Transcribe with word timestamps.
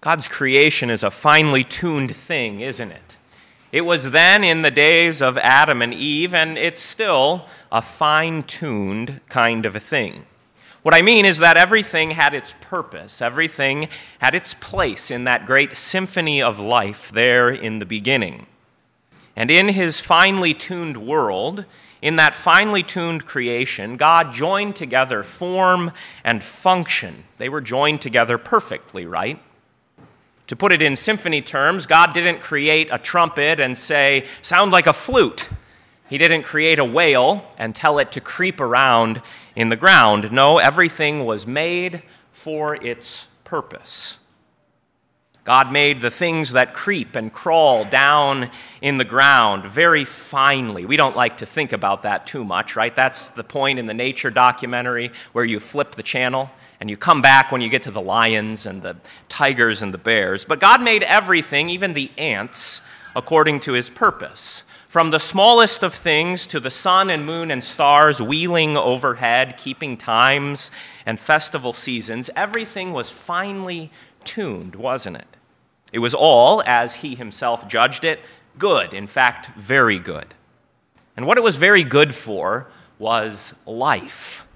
God's 0.00 0.28
creation 0.28 0.90
is 0.90 1.02
a 1.02 1.10
finely 1.10 1.64
tuned 1.64 2.14
thing, 2.14 2.60
isn't 2.60 2.92
it? 2.92 3.16
It 3.72 3.82
was 3.82 4.12
then 4.12 4.44
in 4.44 4.62
the 4.62 4.70
days 4.70 5.20
of 5.20 5.36
Adam 5.38 5.82
and 5.82 5.92
Eve, 5.92 6.32
and 6.32 6.56
it's 6.56 6.82
still 6.82 7.46
a 7.70 7.82
fine 7.82 8.44
tuned 8.44 9.20
kind 9.28 9.66
of 9.66 9.76
a 9.76 9.80
thing. 9.80 10.24
What 10.82 10.94
I 10.94 11.02
mean 11.02 11.26
is 11.26 11.38
that 11.38 11.56
everything 11.56 12.12
had 12.12 12.32
its 12.32 12.54
purpose, 12.60 13.20
everything 13.20 13.88
had 14.20 14.34
its 14.34 14.54
place 14.54 15.10
in 15.10 15.24
that 15.24 15.44
great 15.44 15.76
symphony 15.76 16.40
of 16.40 16.60
life 16.60 17.10
there 17.10 17.50
in 17.50 17.78
the 17.78 17.84
beginning. 17.84 18.46
And 19.36 19.50
in 19.50 19.68
his 19.68 20.00
finely 20.00 20.54
tuned 20.54 20.96
world, 20.96 21.66
in 22.00 22.16
that 22.16 22.34
finely 22.34 22.84
tuned 22.84 23.26
creation, 23.26 23.96
God 23.96 24.32
joined 24.32 24.76
together 24.76 25.22
form 25.22 25.92
and 26.24 26.42
function. 26.42 27.24
They 27.36 27.48
were 27.48 27.60
joined 27.60 28.00
together 28.00 28.38
perfectly, 28.38 29.04
right? 29.04 29.40
To 30.48 30.56
put 30.56 30.72
it 30.72 30.80
in 30.80 30.96
symphony 30.96 31.42
terms, 31.42 31.84
God 31.84 32.14
didn't 32.14 32.40
create 32.40 32.88
a 32.90 32.98
trumpet 32.98 33.60
and 33.60 33.76
say, 33.76 34.24
sound 34.40 34.72
like 34.72 34.86
a 34.86 34.94
flute. 34.94 35.48
He 36.08 36.16
didn't 36.16 36.42
create 36.42 36.78
a 36.78 36.84
whale 36.86 37.46
and 37.58 37.74
tell 37.76 37.98
it 37.98 38.12
to 38.12 38.20
creep 38.20 38.58
around 38.58 39.20
in 39.54 39.68
the 39.68 39.76
ground. 39.76 40.32
No, 40.32 40.56
everything 40.56 41.26
was 41.26 41.46
made 41.46 42.02
for 42.32 42.74
its 42.74 43.28
purpose. 43.44 44.18
God 45.44 45.70
made 45.70 46.00
the 46.00 46.10
things 46.10 46.52
that 46.52 46.72
creep 46.72 47.14
and 47.14 47.30
crawl 47.30 47.84
down 47.84 48.50
in 48.80 48.96
the 48.96 49.04
ground 49.04 49.64
very 49.64 50.04
finely. 50.04 50.86
We 50.86 50.96
don't 50.96 51.16
like 51.16 51.38
to 51.38 51.46
think 51.46 51.72
about 51.72 52.04
that 52.04 52.26
too 52.26 52.44
much, 52.44 52.74
right? 52.74 52.94
That's 52.94 53.30
the 53.30 53.44
point 53.44 53.78
in 53.78 53.86
the 53.86 53.94
nature 53.94 54.30
documentary 54.30 55.10
where 55.32 55.44
you 55.44 55.60
flip 55.60 55.94
the 55.94 56.02
channel 56.02 56.50
and 56.80 56.88
you 56.88 56.96
come 56.96 57.22
back 57.22 57.50
when 57.50 57.60
you 57.60 57.68
get 57.68 57.82
to 57.84 57.90
the 57.90 58.00
lions 58.00 58.66
and 58.66 58.82
the 58.82 58.96
tigers 59.28 59.82
and 59.82 59.92
the 59.92 59.98
bears. 59.98 60.44
But 60.44 60.60
God 60.60 60.82
made 60.82 61.02
everything, 61.02 61.68
even 61.68 61.94
the 61.94 62.10
ants, 62.16 62.80
according 63.16 63.60
to 63.60 63.72
his 63.72 63.90
purpose. 63.90 64.62
From 64.88 65.10
the 65.10 65.20
smallest 65.20 65.82
of 65.82 65.92
things 65.92 66.46
to 66.46 66.60
the 66.60 66.70
sun 66.70 67.10
and 67.10 67.26
moon 67.26 67.50
and 67.50 67.62
stars 67.62 68.22
wheeling 68.22 68.76
overhead, 68.76 69.58
keeping 69.58 69.98
times 69.98 70.70
and 71.04 71.20
festival 71.20 71.74
seasons, 71.74 72.30
everything 72.34 72.92
was 72.94 73.10
finely 73.10 73.90
tuned, 74.24 74.74
wasn't 74.76 75.16
it? 75.16 75.36
It 75.92 75.98
was 75.98 76.14
all, 76.14 76.62
as 76.64 76.96
he 76.96 77.14
himself 77.14 77.68
judged 77.68 78.04
it, 78.04 78.20
good, 78.56 78.94
in 78.94 79.06
fact, 79.06 79.54
very 79.56 79.98
good. 79.98 80.34
And 81.18 81.26
what 81.26 81.36
it 81.36 81.44
was 81.44 81.56
very 81.56 81.84
good 81.84 82.14
for 82.14 82.70
was 82.98 83.54
life. 83.66 84.47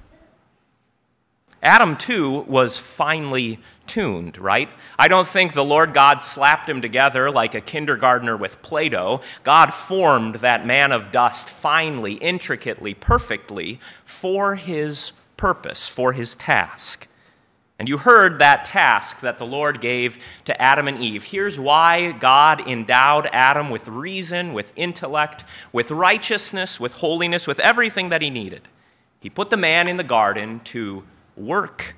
Adam, 1.63 1.97
too, 1.97 2.41
was 2.49 2.77
finely 2.77 3.61
tuned, 3.87 4.37
right? 4.39 4.69
I 4.99 5.09
don't 5.09 5.29
think 5.29 5.53
the 5.53 5.65
Lord 5.65 5.95
God 5.95 6.21
slapped 6.21 6.69
him 6.69 6.81
together 6.81 7.31
like 7.31 7.55
a 7.55 7.61
kindergartner 7.61 8.37
with 8.37 8.63
Play 8.63 8.89
Doh. 8.89 9.21
God 9.45 9.73
formed 9.73 10.37
that 10.37 10.67
man 10.67 10.93
of 10.93 11.13
dust 11.13 11.49
finely, 11.49 12.15
intricately, 12.15 12.95
perfectly 12.95 13.79
for 14.05 14.57
his 14.57 15.13
purpose, 15.37 15.89
for 15.89 16.13
his 16.13 16.35
task. 16.35 17.07
And 17.79 17.89
you 17.89 17.99
heard 17.99 18.39
that 18.39 18.65
task 18.65 19.21
that 19.21 19.39
the 19.39 19.47
Lord 19.47 19.81
gave 19.81 20.25
to 20.45 20.63
Adam 20.63 20.87
and 20.87 20.99
Eve. 20.99 21.25
Here's 21.25 21.59
why 21.59 22.13
God 22.13 22.61
endowed 22.69 23.29
Adam 23.33 23.71
with 23.71 23.89
reason, 23.89 24.53
with 24.53 24.73
intellect, 24.77 25.45
with 25.73 25.91
righteousness, 25.91 26.79
with 26.79 26.95
holiness, 26.95 27.47
with 27.47 27.59
everything 27.59 28.11
that 28.11 28.23
he 28.23 28.31
needed. 28.31 28.69
He 29.19 29.31
put 29.31 29.51
the 29.51 29.57
man 29.57 29.89
in 29.89 29.97
the 29.97 30.05
garden 30.05 30.61
to 30.65 31.03
work 31.37 31.97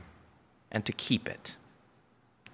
and 0.70 0.84
to 0.84 0.92
keep 0.92 1.28
it. 1.28 1.56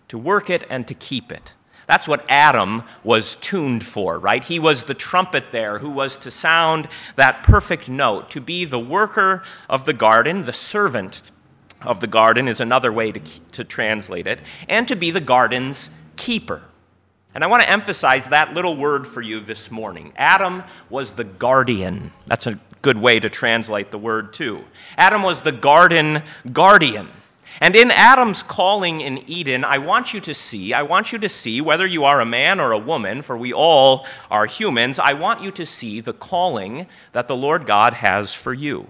To 0.08 0.18
work 0.18 0.50
it 0.50 0.64
and 0.68 0.86
to 0.88 0.94
keep 0.94 1.30
it. 1.32 1.54
That's 1.86 2.06
what 2.06 2.24
Adam 2.28 2.84
was 3.02 3.34
tuned 3.34 3.84
for, 3.84 4.18
right? 4.18 4.44
He 4.44 4.60
was 4.60 4.84
the 4.84 4.94
trumpet 4.94 5.46
there 5.50 5.78
who 5.78 5.90
was 5.90 6.16
to 6.18 6.30
sound 6.30 6.88
that 7.16 7.42
perfect 7.42 7.88
note, 7.88 8.30
to 8.30 8.40
be 8.40 8.64
the 8.64 8.78
worker 8.78 9.42
of 9.68 9.86
the 9.86 9.92
garden, 9.92 10.44
the 10.44 10.52
servant 10.52 11.20
of 11.82 12.00
the 12.00 12.06
garden 12.06 12.46
is 12.46 12.60
another 12.60 12.92
way 12.92 13.10
to, 13.10 13.20
to 13.52 13.64
translate 13.64 14.26
it, 14.26 14.40
and 14.68 14.86
to 14.86 14.94
be 14.94 15.10
the 15.10 15.20
garden's 15.20 15.90
keeper. 16.16 16.62
And 17.34 17.42
I 17.42 17.46
want 17.46 17.62
to 17.62 17.70
emphasize 17.70 18.26
that 18.28 18.54
little 18.54 18.76
word 18.76 19.06
for 19.06 19.20
you 19.20 19.40
this 19.40 19.70
morning. 19.70 20.12
Adam 20.16 20.64
was 20.88 21.12
the 21.12 21.24
guardian. 21.24 22.12
That's 22.26 22.46
a 22.46 22.58
good 22.82 22.98
way 22.98 23.20
to 23.20 23.28
translate 23.28 23.90
the 23.90 23.98
word, 23.98 24.32
too. 24.32 24.64
Adam 24.96 25.22
was 25.22 25.42
the 25.42 25.52
garden 25.52 26.22
guardian. 26.52 27.08
And 27.60 27.76
in 27.76 27.90
Adam's 27.90 28.42
calling 28.42 29.00
in 29.00 29.18
Eden, 29.26 29.64
I 29.64 29.78
want 29.78 30.14
you 30.14 30.20
to 30.20 30.34
see, 30.34 30.72
I 30.72 30.82
want 30.82 31.12
you 31.12 31.18
to 31.18 31.28
see, 31.28 31.60
whether 31.60 31.86
you 31.86 32.04
are 32.04 32.20
a 32.20 32.24
man 32.24 32.58
or 32.58 32.72
a 32.72 32.78
woman, 32.78 33.20
for 33.20 33.36
we 33.36 33.52
all 33.52 34.06
are 34.30 34.46
humans, 34.46 34.98
I 34.98 35.12
want 35.12 35.42
you 35.42 35.50
to 35.52 35.66
see 35.66 36.00
the 36.00 36.14
calling 36.14 36.86
that 37.12 37.28
the 37.28 37.36
Lord 37.36 37.66
God 37.66 37.94
has 37.94 38.34
for 38.34 38.54
you. 38.54 38.88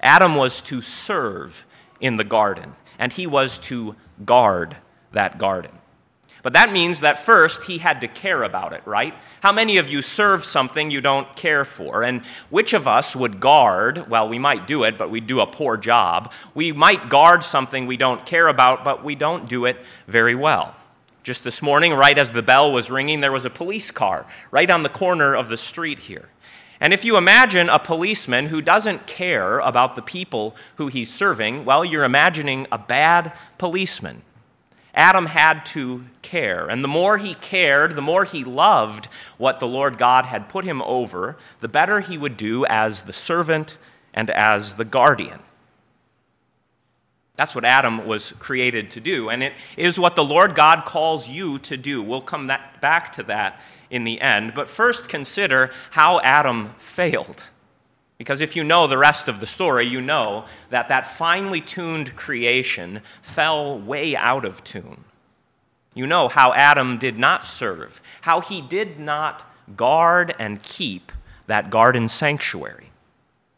Adam 0.00 0.36
was 0.36 0.62
to 0.62 0.80
serve 0.80 1.66
in 2.00 2.16
the 2.16 2.24
garden, 2.24 2.76
and 2.98 3.12
he 3.12 3.26
was 3.26 3.58
to 3.58 3.94
guard 4.24 4.76
that 5.12 5.36
garden. 5.36 5.72
But 6.42 6.54
that 6.54 6.72
means 6.72 7.00
that 7.00 7.18
first 7.18 7.64
he 7.64 7.78
had 7.78 8.00
to 8.00 8.08
care 8.08 8.42
about 8.42 8.72
it, 8.72 8.82
right? 8.86 9.14
How 9.42 9.52
many 9.52 9.76
of 9.76 9.90
you 9.90 10.00
serve 10.00 10.44
something 10.44 10.90
you 10.90 11.00
don't 11.00 11.34
care 11.36 11.64
for? 11.64 12.02
And 12.02 12.22
which 12.48 12.72
of 12.72 12.88
us 12.88 13.14
would 13.14 13.40
guard? 13.40 14.08
Well, 14.08 14.28
we 14.28 14.38
might 14.38 14.66
do 14.66 14.84
it, 14.84 14.96
but 14.96 15.10
we'd 15.10 15.26
do 15.26 15.40
a 15.40 15.46
poor 15.46 15.76
job. 15.76 16.32
We 16.54 16.72
might 16.72 17.10
guard 17.10 17.44
something 17.44 17.86
we 17.86 17.96
don't 17.96 18.24
care 18.24 18.48
about, 18.48 18.84
but 18.84 19.04
we 19.04 19.14
don't 19.14 19.48
do 19.48 19.66
it 19.66 19.76
very 20.06 20.34
well. 20.34 20.74
Just 21.22 21.44
this 21.44 21.60
morning, 21.60 21.92
right 21.92 22.16
as 22.16 22.32
the 22.32 22.42
bell 22.42 22.72
was 22.72 22.90
ringing, 22.90 23.20
there 23.20 23.32
was 23.32 23.44
a 23.44 23.50
police 23.50 23.90
car 23.90 24.24
right 24.50 24.70
on 24.70 24.82
the 24.82 24.88
corner 24.88 25.34
of 25.34 25.50
the 25.50 25.58
street 25.58 25.98
here. 26.00 26.30
And 26.80 26.94
if 26.94 27.04
you 27.04 27.18
imagine 27.18 27.68
a 27.68 27.78
policeman 27.78 28.46
who 28.46 28.62
doesn't 28.62 29.06
care 29.06 29.58
about 29.58 29.96
the 29.96 30.02
people 30.02 30.56
who 30.76 30.86
he's 30.86 31.12
serving, 31.12 31.66
well, 31.66 31.84
you're 31.84 32.04
imagining 32.04 32.66
a 32.72 32.78
bad 32.78 33.34
policeman. 33.58 34.22
Adam 34.94 35.26
had 35.26 35.64
to 35.66 36.04
care. 36.22 36.68
And 36.68 36.82
the 36.82 36.88
more 36.88 37.18
he 37.18 37.34
cared, 37.34 37.94
the 37.94 38.02
more 38.02 38.24
he 38.24 38.44
loved 38.44 39.06
what 39.38 39.60
the 39.60 39.66
Lord 39.66 39.98
God 39.98 40.26
had 40.26 40.48
put 40.48 40.64
him 40.64 40.82
over, 40.82 41.36
the 41.60 41.68
better 41.68 42.00
he 42.00 42.18
would 42.18 42.36
do 42.36 42.66
as 42.66 43.04
the 43.04 43.12
servant 43.12 43.78
and 44.12 44.30
as 44.30 44.76
the 44.76 44.84
guardian. 44.84 45.40
That's 47.36 47.54
what 47.54 47.64
Adam 47.64 48.06
was 48.06 48.32
created 48.32 48.90
to 48.90 49.00
do. 49.00 49.30
And 49.30 49.42
it 49.42 49.54
is 49.76 49.98
what 49.98 50.14
the 50.14 50.24
Lord 50.24 50.54
God 50.54 50.84
calls 50.84 51.28
you 51.28 51.58
to 51.60 51.76
do. 51.76 52.02
We'll 52.02 52.20
come 52.20 52.46
back 52.46 53.12
to 53.12 53.22
that 53.22 53.62
in 53.88 54.04
the 54.04 54.20
end. 54.20 54.52
But 54.54 54.68
first, 54.68 55.08
consider 55.08 55.70
how 55.92 56.20
Adam 56.20 56.74
failed. 56.76 57.48
Because 58.20 58.42
if 58.42 58.54
you 58.54 58.64
know 58.64 58.86
the 58.86 58.98
rest 58.98 59.28
of 59.28 59.40
the 59.40 59.46
story, 59.46 59.86
you 59.86 60.02
know 60.02 60.44
that 60.68 60.90
that 60.90 61.06
finely 61.06 61.62
tuned 61.62 62.16
creation 62.16 63.00
fell 63.22 63.78
way 63.78 64.14
out 64.14 64.44
of 64.44 64.62
tune. 64.62 65.04
You 65.94 66.06
know 66.06 66.28
how 66.28 66.52
Adam 66.52 66.98
did 66.98 67.18
not 67.18 67.46
serve, 67.46 68.02
how 68.20 68.42
he 68.42 68.60
did 68.60 69.00
not 69.00 69.50
guard 69.74 70.34
and 70.38 70.62
keep 70.62 71.12
that 71.46 71.70
garden 71.70 72.10
sanctuary. 72.10 72.90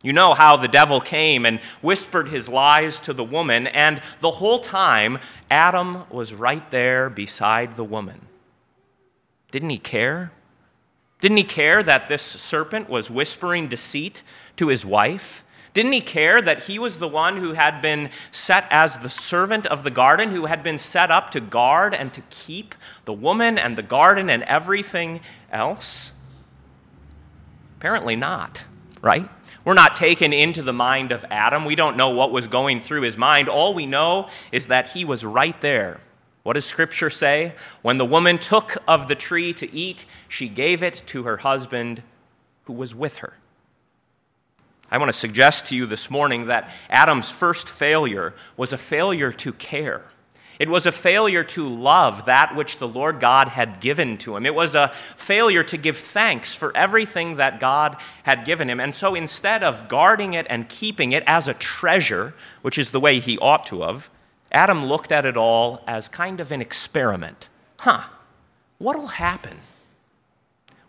You 0.00 0.12
know 0.12 0.32
how 0.32 0.56
the 0.56 0.68
devil 0.68 1.00
came 1.00 1.44
and 1.44 1.58
whispered 1.80 2.28
his 2.28 2.48
lies 2.48 3.00
to 3.00 3.12
the 3.12 3.24
woman, 3.24 3.66
and 3.66 4.00
the 4.20 4.30
whole 4.30 4.60
time, 4.60 5.18
Adam 5.50 6.04
was 6.08 6.34
right 6.34 6.70
there 6.70 7.10
beside 7.10 7.74
the 7.74 7.82
woman. 7.82 8.26
Didn't 9.50 9.70
he 9.70 9.78
care? 9.78 10.30
Didn't 11.22 11.36
he 11.36 11.44
care 11.44 11.84
that 11.84 12.08
this 12.08 12.22
serpent 12.22 12.90
was 12.90 13.08
whispering 13.08 13.68
deceit 13.68 14.24
to 14.62 14.68
his 14.68 14.86
wife? 14.86 15.44
Didn't 15.74 15.92
he 15.92 16.00
care 16.00 16.40
that 16.40 16.64
he 16.64 16.78
was 16.78 16.98
the 16.98 17.08
one 17.08 17.38
who 17.38 17.54
had 17.54 17.82
been 17.82 18.10
set 18.30 18.64
as 18.70 18.98
the 18.98 19.10
servant 19.10 19.66
of 19.66 19.82
the 19.82 19.90
garden, 19.90 20.30
who 20.30 20.46
had 20.46 20.62
been 20.62 20.78
set 20.78 21.10
up 21.10 21.30
to 21.30 21.40
guard 21.40 21.94
and 21.94 22.14
to 22.14 22.20
keep 22.30 22.76
the 23.04 23.12
woman 23.12 23.58
and 23.58 23.76
the 23.76 23.82
garden 23.82 24.30
and 24.30 24.44
everything 24.44 25.20
else? 25.50 26.12
Apparently 27.78 28.14
not, 28.14 28.64
right? 29.00 29.28
We're 29.64 29.74
not 29.74 29.96
taken 29.96 30.32
into 30.32 30.62
the 30.62 30.72
mind 30.72 31.10
of 31.10 31.24
Adam. 31.28 31.64
We 31.64 31.74
don't 31.74 31.96
know 31.96 32.10
what 32.10 32.30
was 32.30 32.46
going 32.46 32.78
through 32.78 33.02
his 33.02 33.16
mind. 33.16 33.48
All 33.48 33.74
we 33.74 33.86
know 33.86 34.28
is 34.52 34.68
that 34.68 34.90
he 34.90 35.04
was 35.04 35.24
right 35.24 35.60
there. 35.60 36.00
What 36.44 36.52
does 36.52 36.66
Scripture 36.66 37.10
say? 37.10 37.54
When 37.80 37.98
the 37.98 38.04
woman 38.04 38.38
took 38.38 38.76
of 38.86 39.08
the 39.08 39.16
tree 39.16 39.52
to 39.54 39.74
eat, 39.74 40.04
she 40.28 40.48
gave 40.48 40.84
it 40.84 41.02
to 41.06 41.24
her 41.24 41.38
husband 41.38 42.04
who 42.64 42.72
was 42.72 42.94
with 42.94 43.16
her. 43.16 43.34
I 44.92 44.98
want 44.98 45.08
to 45.08 45.16
suggest 45.16 45.68
to 45.68 45.74
you 45.74 45.86
this 45.86 46.10
morning 46.10 46.48
that 46.48 46.70
Adam's 46.90 47.30
first 47.30 47.66
failure 47.66 48.34
was 48.58 48.74
a 48.74 48.78
failure 48.78 49.32
to 49.32 49.54
care. 49.54 50.02
It 50.58 50.68
was 50.68 50.84
a 50.84 50.92
failure 50.92 51.42
to 51.44 51.66
love 51.66 52.26
that 52.26 52.54
which 52.54 52.76
the 52.76 52.86
Lord 52.86 53.18
God 53.18 53.48
had 53.48 53.80
given 53.80 54.18
to 54.18 54.36
him. 54.36 54.44
It 54.44 54.54
was 54.54 54.74
a 54.74 54.88
failure 54.88 55.62
to 55.62 55.78
give 55.78 55.96
thanks 55.96 56.54
for 56.54 56.76
everything 56.76 57.36
that 57.36 57.58
God 57.58 57.96
had 58.24 58.44
given 58.44 58.68
him. 58.68 58.80
And 58.80 58.94
so 58.94 59.14
instead 59.14 59.64
of 59.64 59.88
guarding 59.88 60.34
it 60.34 60.46
and 60.50 60.68
keeping 60.68 61.12
it 61.12 61.24
as 61.26 61.48
a 61.48 61.54
treasure, 61.54 62.34
which 62.60 62.76
is 62.76 62.90
the 62.90 63.00
way 63.00 63.18
he 63.18 63.38
ought 63.38 63.64
to 63.68 63.80
have, 63.80 64.10
Adam 64.52 64.84
looked 64.84 65.10
at 65.10 65.24
it 65.24 65.38
all 65.38 65.82
as 65.86 66.06
kind 66.06 66.38
of 66.38 66.52
an 66.52 66.60
experiment. 66.60 67.48
Huh, 67.78 68.08
what'll 68.76 69.06
happen? 69.06 69.60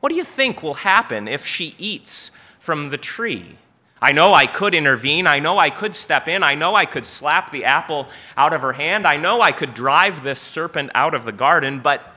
What 0.02 0.10
do 0.10 0.16
you 0.16 0.26
think 0.26 0.62
will 0.62 0.74
happen 0.74 1.30
if 1.30 1.46
she 1.46 1.74
eats 1.78 2.32
from 2.60 2.90
the 2.90 2.98
tree? 2.98 3.60
I 4.04 4.12
know 4.12 4.34
I 4.34 4.48
could 4.48 4.76
intervene. 4.76 5.28
I 5.28 5.40
know 5.40 5.58
I 5.58 5.70
could 5.70 5.96
step 5.96 6.28
in. 6.28 6.44
I 6.44 6.56
know 6.56 6.76
I 6.76 6.84
could 6.84 7.06
slap 7.06 7.52
the 7.52 7.64
apple 7.64 8.10
out 8.36 8.52
of 8.52 8.60
her 8.60 8.74
hand. 8.74 9.08
I 9.08 9.16
know 9.16 9.40
I 9.40 9.54
could 9.54 9.74
drive 9.74 10.24
this 10.24 10.42
serpent 10.42 10.92
out 10.94 11.16
of 11.16 11.24
the 11.24 11.32
garden, 11.32 11.80
but 11.80 12.14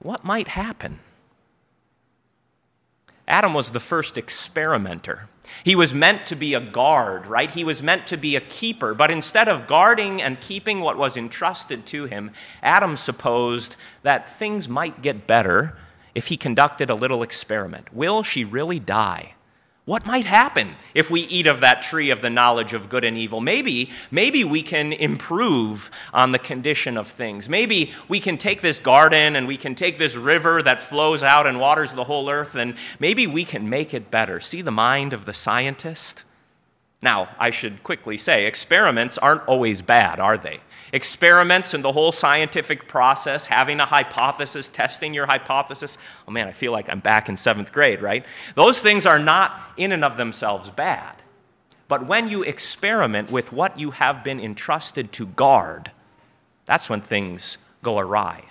what 0.00 0.22
might 0.22 0.48
happen? 0.48 0.98
Adam 3.26 3.54
was 3.54 3.70
the 3.70 3.80
first 3.80 4.18
experimenter. 4.18 5.30
He 5.64 5.74
was 5.74 5.94
meant 5.94 6.26
to 6.26 6.36
be 6.36 6.52
a 6.52 6.60
guard, 6.60 7.24
right? 7.24 7.50
He 7.50 7.64
was 7.64 7.82
meant 7.82 8.06
to 8.08 8.18
be 8.18 8.36
a 8.36 8.40
keeper. 8.42 8.92
But 8.92 9.10
instead 9.10 9.48
of 9.48 9.66
guarding 9.66 10.20
and 10.20 10.38
keeping 10.42 10.80
what 10.80 10.98
was 10.98 11.16
entrusted 11.16 11.86
to 11.86 12.04
him, 12.04 12.32
Adam 12.62 12.98
supposed 12.98 13.76
that 14.02 14.28
things 14.28 14.68
might 14.68 15.00
get 15.00 15.26
better 15.26 15.78
if 16.14 16.26
he 16.26 16.36
conducted 16.36 16.90
a 16.90 16.94
little 16.94 17.22
experiment. 17.22 17.94
Will 17.94 18.22
she 18.22 18.44
really 18.44 18.78
die? 18.78 19.36
What 19.86 20.06
might 20.06 20.24
happen 20.24 20.76
if 20.94 21.10
we 21.10 21.20
eat 21.22 21.46
of 21.46 21.60
that 21.60 21.82
tree 21.82 22.08
of 22.08 22.22
the 22.22 22.30
knowledge 22.30 22.72
of 22.72 22.88
good 22.88 23.04
and 23.04 23.18
evil? 23.18 23.42
Maybe, 23.42 23.90
maybe 24.10 24.42
we 24.42 24.62
can 24.62 24.94
improve 24.94 25.90
on 26.14 26.32
the 26.32 26.38
condition 26.38 26.96
of 26.96 27.06
things. 27.06 27.50
Maybe 27.50 27.92
we 28.08 28.18
can 28.18 28.38
take 28.38 28.62
this 28.62 28.78
garden 28.78 29.36
and 29.36 29.46
we 29.46 29.58
can 29.58 29.74
take 29.74 29.98
this 29.98 30.16
river 30.16 30.62
that 30.62 30.80
flows 30.80 31.22
out 31.22 31.46
and 31.46 31.60
waters 31.60 31.92
the 31.92 32.04
whole 32.04 32.30
earth, 32.30 32.54
and 32.54 32.76
maybe 32.98 33.26
we 33.26 33.44
can 33.44 33.68
make 33.68 33.92
it 33.92 34.10
better. 34.10 34.40
See 34.40 34.62
the 34.62 34.70
mind 34.70 35.12
of 35.12 35.26
the 35.26 35.34
scientist? 35.34 36.24
Now, 37.04 37.28
I 37.38 37.50
should 37.50 37.82
quickly 37.82 38.16
say, 38.16 38.46
experiments 38.46 39.18
aren't 39.18 39.46
always 39.46 39.82
bad, 39.82 40.18
are 40.20 40.38
they? 40.38 40.60
Experiments 40.90 41.74
and 41.74 41.84
the 41.84 41.92
whole 41.92 42.12
scientific 42.12 42.88
process, 42.88 43.44
having 43.44 43.78
a 43.78 43.84
hypothesis, 43.84 44.68
testing 44.68 45.12
your 45.12 45.26
hypothesis. 45.26 45.98
Oh 46.26 46.30
man, 46.30 46.48
I 46.48 46.52
feel 46.52 46.72
like 46.72 46.88
I'm 46.88 47.00
back 47.00 47.28
in 47.28 47.36
seventh 47.36 47.74
grade, 47.74 48.00
right? 48.00 48.24
Those 48.54 48.80
things 48.80 49.04
are 49.04 49.18
not 49.18 49.74
in 49.76 49.92
and 49.92 50.02
of 50.02 50.16
themselves 50.16 50.70
bad. 50.70 51.16
But 51.88 52.06
when 52.06 52.28
you 52.28 52.42
experiment 52.42 53.30
with 53.30 53.52
what 53.52 53.78
you 53.78 53.90
have 53.90 54.24
been 54.24 54.40
entrusted 54.40 55.12
to 55.12 55.26
guard, 55.26 55.90
that's 56.64 56.88
when 56.88 57.02
things 57.02 57.58
go 57.82 57.98
awry. 57.98 58.44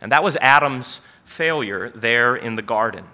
And 0.00 0.12
that 0.12 0.22
was 0.22 0.36
Adam's 0.36 1.00
failure 1.24 1.90
there 1.90 2.36
in 2.36 2.54
the 2.54 2.62
garden. 2.62 3.06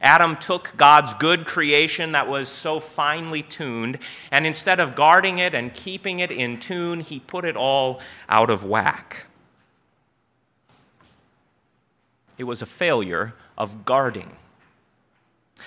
Adam 0.00 0.36
took 0.36 0.76
God's 0.76 1.14
good 1.14 1.44
creation 1.44 2.12
that 2.12 2.28
was 2.28 2.48
so 2.48 2.80
finely 2.80 3.42
tuned, 3.42 3.98
and 4.30 4.46
instead 4.46 4.80
of 4.80 4.94
guarding 4.94 5.38
it 5.38 5.54
and 5.54 5.74
keeping 5.74 6.20
it 6.20 6.30
in 6.30 6.58
tune, 6.58 7.00
he 7.00 7.20
put 7.20 7.44
it 7.44 7.56
all 7.56 8.00
out 8.28 8.50
of 8.50 8.64
whack. 8.64 9.26
It 12.36 12.44
was 12.44 12.62
a 12.62 12.66
failure 12.66 13.34
of 13.56 13.84
guarding. 13.84 14.36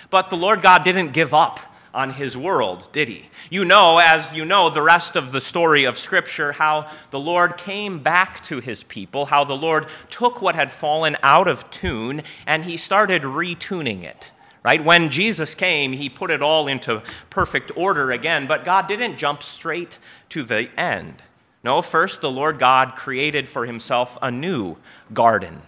But 0.10 0.30
the 0.30 0.38
Lord 0.38 0.62
God 0.62 0.84
didn't 0.84 1.12
give 1.12 1.34
up 1.34 1.60
on 1.94 2.12
his 2.12 2.38
world, 2.38 2.88
did 2.92 3.08
he? 3.08 3.30
You 3.50 3.66
know, 3.66 4.00
as 4.04 4.34
you 4.34 4.46
know, 4.46 4.70
the 4.70 4.82
rest 4.82 5.16
of 5.16 5.32
the 5.32 5.42
story 5.42 5.84
of 5.84 5.98
Scripture, 5.98 6.54
how 6.54 6.90
the 7.12 7.20
Lord 7.20 7.58
came 7.58 8.00
back 8.00 8.44
to 8.46 8.60
his 8.60 8.84
people, 8.84 9.28
how 9.28 9.44
the 9.44 9.58
Lord 9.58 9.88
took 10.10 10.42
what 10.42 10.56
had 10.56 10.72
fallen 10.72 11.18
out 11.22 11.48
of 11.48 11.70
tune 11.70 12.24
and 12.46 12.66
he 12.66 12.78
started 12.78 13.24
retuning 13.24 14.04
it. 14.04 14.32
Right? 14.64 14.84
When 14.84 15.10
Jesus 15.10 15.56
came, 15.56 15.94
he 15.94 16.08
put 16.08 16.30
it 16.30 16.44
all 16.44 16.68
into 16.68 17.02
perfect 17.32 17.72
order 17.76 18.12
again, 18.12 18.46
but 18.46 18.64
God 18.64 18.88
didn't 18.88 19.18
jump 19.18 19.42
straight 19.42 19.98
to 20.30 20.44
the 20.44 20.70
end. 20.80 21.24
No, 21.64 21.82
first 21.82 22.22
the 22.22 22.30
Lord 22.30 22.60
God 22.60 22.96
created 22.96 23.50
for 23.50 23.66
himself 23.66 24.20
a 24.22 24.30
new 24.30 24.78
garden 25.14 25.64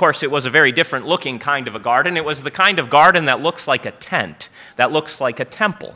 course, 0.00 0.22
it 0.22 0.30
was 0.30 0.46
a 0.46 0.50
very 0.50 0.72
different 0.72 1.06
looking 1.06 1.38
kind 1.38 1.68
of 1.68 1.74
a 1.74 1.78
garden. 1.78 2.16
It 2.16 2.24
was 2.24 2.42
the 2.42 2.50
kind 2.50 2.78
of 2.78 2.88
garden 2.88 3.26
that 3.26 3.42
looks 3.42 3.68
like 3.68 3.84
a 3.84 3.90
tent, 3.90 4.48
that 4.76 4.90
looks 4.90 5.20
like 5.20 5.38
a 5.38 5.44
temple. 5.44 5.94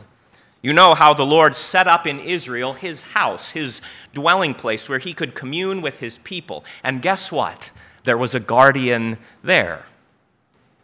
You 0.61 0.73
know 0.73 0.93
how 0.93 1.15
the 1.15 1.25
Lord 1.25 1.55
set 1.55 1.87
up 1.87 2.05
in 2.05 2.19
Israel 2.19 2.73
his 2.73 3.01
house, 3.01 3.49
his 3.49 3.81
dwelling 4.13 4.53
place 4.53 4.87
where 4.87 4.99
he 4.99 5.11
could 5.11 5.33
commune 5.33 5.81
with 5.81 6.01
his 6.01 6.19
people. 6.19 6.63
And 6.83 7.01
guess 7.01 7.31
what? 7.31 7.71
There 8.03 8.17
was 8.17 8.35
a 8.35 8.39
guardian 8.39 9.17
there. 9.43 9.87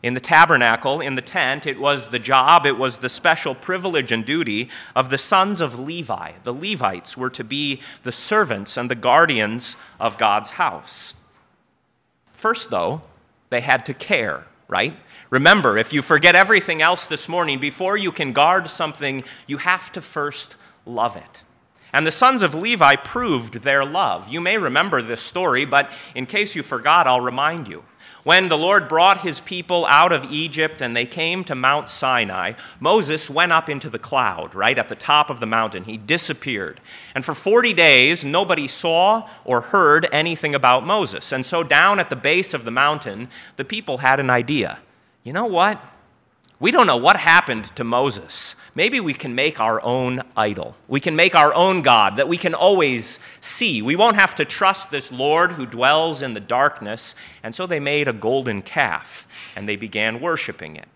In 0.02 0.16
the 0.16 0.20
tabernacle, 0.20 1.00
in 1.00 1.14
the 1.14 1.22
tent, 1.22 1.68
it 1.68 1.80
was 1.80 2.10
the 2.10 2.18
job, 2.18 2.66
it 2.66 2.80
was 2.80 2.98
the 2.98 3.10
special 3.10 3.54
privilege 3.54 4.12
and 4.12 4.26
duty 4.26 4.68
of 4.96 5.12
the 5.12 5.20
sons 5.20 5.62
of 5.62 5.78
Levi. 5.78 6.32
The 6.44 6.54
Levites 6.56 7.16
were 7.16 7.30
to 7.30 7.44
be 7.44 7.82
the 8.02 8.12
servants 8.12 8.78
and 8.78 8.90
the 8.90 8.96
guardians 8.96 9.78
of 10.00 10.18
God's 10.18 10.52
house. 10.52 11.14
First, 12.34 12.72
though, 12.72 13.04
they 13.52 13.62
had 13.62 13.86
to 13.86 13.94
care, 13.94 14.46
right? 14.68 14.98
Remember, 15.30 15.78
if 15.78 15.94
you 15.94 16.02
forget 16.02 16.36
everything 16.36 16.82
else 16.82 17.06
this 17.06 17.30
morning, 17.30 17.60
before 17.60 17.98
you 17.98 18.12
can 18.12 18.34
guard 18.34 18.68
something, 18.70 19.24
you 19.46 19.58
have 19.58 19.92
to 19.92 20.02
first 20.02 20.56
love 20.86 21.16
it. 21.16 21.44
And 21.94 22.08
the 22.08 22.12
sons 22.12 22.42
of 22.42 22.56
Levi 22.56 22.96
proved 22.96 23.56
their 23.56 23.86
love. 23.86 24.30
You 24.30 24.42
may 24.42 24.58
remember 24.58 25.02
this 25.02 25.22
story, 25.22 25.66
but 25.66 25.92
in 26.16 26.26
case 26.26 26.56
you 26.56 26.64
forgot, 26.64 27.06
I'll 27.06 27.22
remind 27.22 27.68
you. 27.68 27.84
When 28.24 28.50
the 28.50 28.58
Lord 28.58 28.88
brought 28.88 29.22
his 29.22 29.40
people 29.40 29.86
out 29.88 30.12
of 30.12 30.32
Egypt 30.32 30.82
and 30.82 30.96
they 30.96 31.06
came 31.06 31.44
to 31.46 31.56
Mount 31.56 31.90
Sinai, 31.90 32.54
Moses 32.80 33.30
went 33.30 33.52
up 33.52 33.68
into 33.68 33.90
the 33.90 34.00
cloud, 34.00 34.54
right 34.54 34.78
at 34.78 34.90
the 34.90 34.96
top 34.96 35.30
of 35.30 35.40
the 35.40 35.46
mountain. 35.46 35.86
He 35.86 35.98
disappeared. 35.98 36.80
And 37.16 37.26
for 37.26 37.34
40 37.34 37.74
days, 37.74 38.24
nobody 38.24 38.68
saw 38.68 39.28
or 39.44 39.62
heard 39.62 40.08
anything 40.12 40.54
about 40.54 40.86
Moses. 40.86 41.32
And 41.32 41.46
so, 41.46 41.64
down 41.64 42.00
at 42.00 42.10
the 42.10 42.16
base 42.16 42.54
of 42.54 42.64
the 42.64 42.72
mountain, 42.72 43.30
the 43.56 43.66
people 43.66 44.00
had 44.00 44.20
an 44.20 44.30
idea. 44.30 44.80
You 45.24 45.34
know 45.34 45.46
what? 45.46 45.82
We 46.62 46.70
don't 46.70 46.86
know 46.86 46.98
what 46.98 47.18
happened 47.18 47.76
to 47.76 47.84
Moses. 47.84 48.56
Maybe 48.76 49.00
we 49.00 49.16
can 49.16 49.34
make 49.34 49.60
our 49.60 49.84
own 49.84 50.22
idol. 50.38 50.76
We 50.88 51.00
can 51.00 51.16
make 51.16 51.34
our 51.34 51.52
own 51.56 51.82
God 51.82 52.18
that 52.18 52.28
we 52.28 52.38
can 52.38 52.54
always 52.54 53.18
see. 53.40 53.82
We 53.82 53.96
won't 53.96 54.16
have 54.16 54.36
to 54.36 54.46
trust 54.46 54.92
this 54.92 55.12
Lord 55.12 55.54
who 55.54 55.66
dwells 55.66 56.22
in 56.22 56.36
the 56.36 56.40
darkness. 56.40 57.16
And 57.42 57.56
so 57.56 57.66
they 57.66 57.80
made 57.80 58.08
a 58.08 58.14
golden 58.14 58.62
calf 58.62 59.52
and 59.56 59.68
they 59.68 59.76
began 59.76 60.22
worshiping 60.22 60.76
it. 60.76 60.88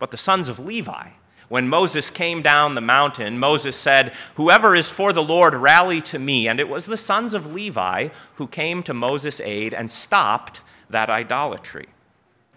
But 0.00 0.10
the 0.10 0.16
sons 0.16 0.48
of 0.48 0.58
Levi, 0.58 1.10
when 1.48 1.68
Moses 1.68 2.10
came 2.10 2.42
down 2.42 2.74
the 2.74 2.80
mountain, 2.80 3.38
Moses 3.38 3.76
said, 3.76 4.12
Whoever 4.34 4.74
is 4.74 4.90
for 4.90 5.12
the 5.12 5.22
Lord, 5.22 5.54
rally 5.54 6.02
to 6.02 6.18
me. 6.18 6.48
And 6.48 6.58
it 6.58 6.68
was 6.68 6.86
the 6.86 6.96
sons 6.96 7.34
of 7.34 7.54
Levi 7.54 8.08
who 8.34 8.48
came 8.48 8.82
to 8.82 8.94
Moses' 8.94 9.40
aid 9.40 9.72
and 9.72 9.92
stopped 9.92 10.62
that 10.88 11.08
idolatry. 11.08 11.86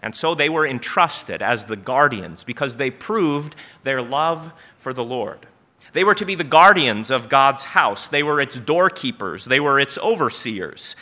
And 0.04 0.14
so 0.14 0.34
they 0.34 0.50
were 0.50 0.66
entrusted 0.66 1.40
as 1.40 1.64
the 1.64 1.76
guardians 1.76 2.44
because 2.44 2.76
they 2.76 2.90
proved 2.90 3.56
their 3.84 4.02
love 4.02 4.52
for 4.76 4.92
the 4.92 5.02
Lord. 5.02 5.46
They 5.94 6.04
were 6.04 6.14
to 6.16 6.26
be 6.26 6.34
the 6.34 6.44
guardians 6.44 7.10
of 7.10 7.30
God's 7.30 7.64
house, 7.64 8.06
they 8.06 8.22
were 8.22 8.38
its 8.38 8.58
doorkeepers, 8.60 9.46
they 9.46 9.60
were 9.60 9.80
its 9.80 9.96
overseers. 9.96 10.94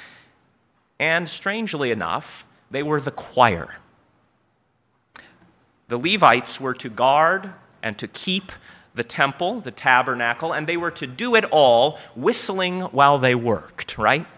And 1.00 1.28
strangely 1.28 1.90
enough, 1.90 2.46
they 2.70 2.84
were 2.84 3.00
the 3.00 3.10
choir. 3.10 3.74
The 5.88 5.98
Levites 5.98 6.60
were 6.60 6.74
to 6.74 6.88
guard 6.88 7.54
and 7.82 7.98
to 7.98 8.06
keep 8.06 8.52
the 8.94 9.02
temple, 9.02 9.62
the 9.62 9.72
tabernacle, 9.72 10.52
and 10.52 10.68
they 10.68 10.76
were 10.76 10.92
to 10.92 11.08
do 11.08 11.34
it 11.34 11.44
all 11.50 11.98
whistling 12.14 12.82
while 12.82 13.18
they 13.18 13.34
worked, 13.34 13.98
right? 13.98 14.28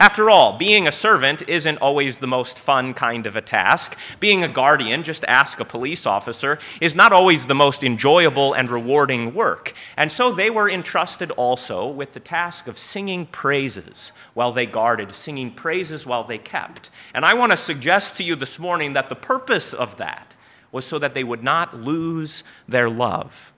After 0.00 0.28
all, 0.28 0.58
being 0.58 0.88
a 0.88 0.92
servant 0.92 1.48
isn't 1.48 1.78
always 1.78 2.18
the 2.18 2.26
most 2.26 2.58
fun 2.58 2.94
kind 2.94 3.26
of 3.26 3.36
a 3.36 3.40
task. 3.40 3.96
Being 4.18 4.42
a 4.42 4.48
guardian, 4.48 5.04
just 5.04 5.24
ask 5.26 5.60
a 5.60 5.64
police 5.64 6.04
officer, 6.04 6.58
is 6.80 6.96
not 6.96 7.12
always 7.12 7.46
the 7.46 7.54
most 7.54 7.84
enjoyable 7.84 8.54
and 8.54 8.70
rewarding 8.70 9.34
work. 9.34 9.72
And 9.96 10.10
so 10.10 10.32
they 10.32 10.50
were 10.50 10.68
entrusted 10.68 11.30
also 11.32 11.86
with 11.86 12.12
the 12.12 12.20
task 12.20 12.66
of 12.66 12.78
singing 12.78 13.26
praises 13.26 14.10
while 14.34 14.50
they 14.50 14.66
guarded, 14.66 15.14
singing 15.14 15.52
praises 15.52 16.04
while 16.04 16.24
they 16.24 16.38
kept. 16.38 16.90
And 17.14 17.24
I 17.24 17.34
want 17.34 17.52
to 17.52 17.56
suggest 17.56 18.16
to 18.16 18.24
you 18.24 18.34
this 18.34 18.58
morning 18.58 18.94
that 18.94 19.08
the 19.08 19.14
purpose 19.14 19.72
of 19.72 19.96
that 19.98 20.34
was 20.72 20.84
so 20.84 20.98
that 20.98 21.14
they 21.14 21.22
would 21.22 21.44
not 21.44 21.76
lose 21.76 22.42
their 22.66 22.90
love. 22.90 23.52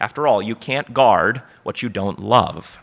After 0.00 0.26
all, 0.26 0.42
you 0.42 0.56
can't 0.56 0.92
guard 0.92 1.42
what 1.62 1.80
you 1.80 1.88
don't 1.88 2.18
love. 2.18 2.82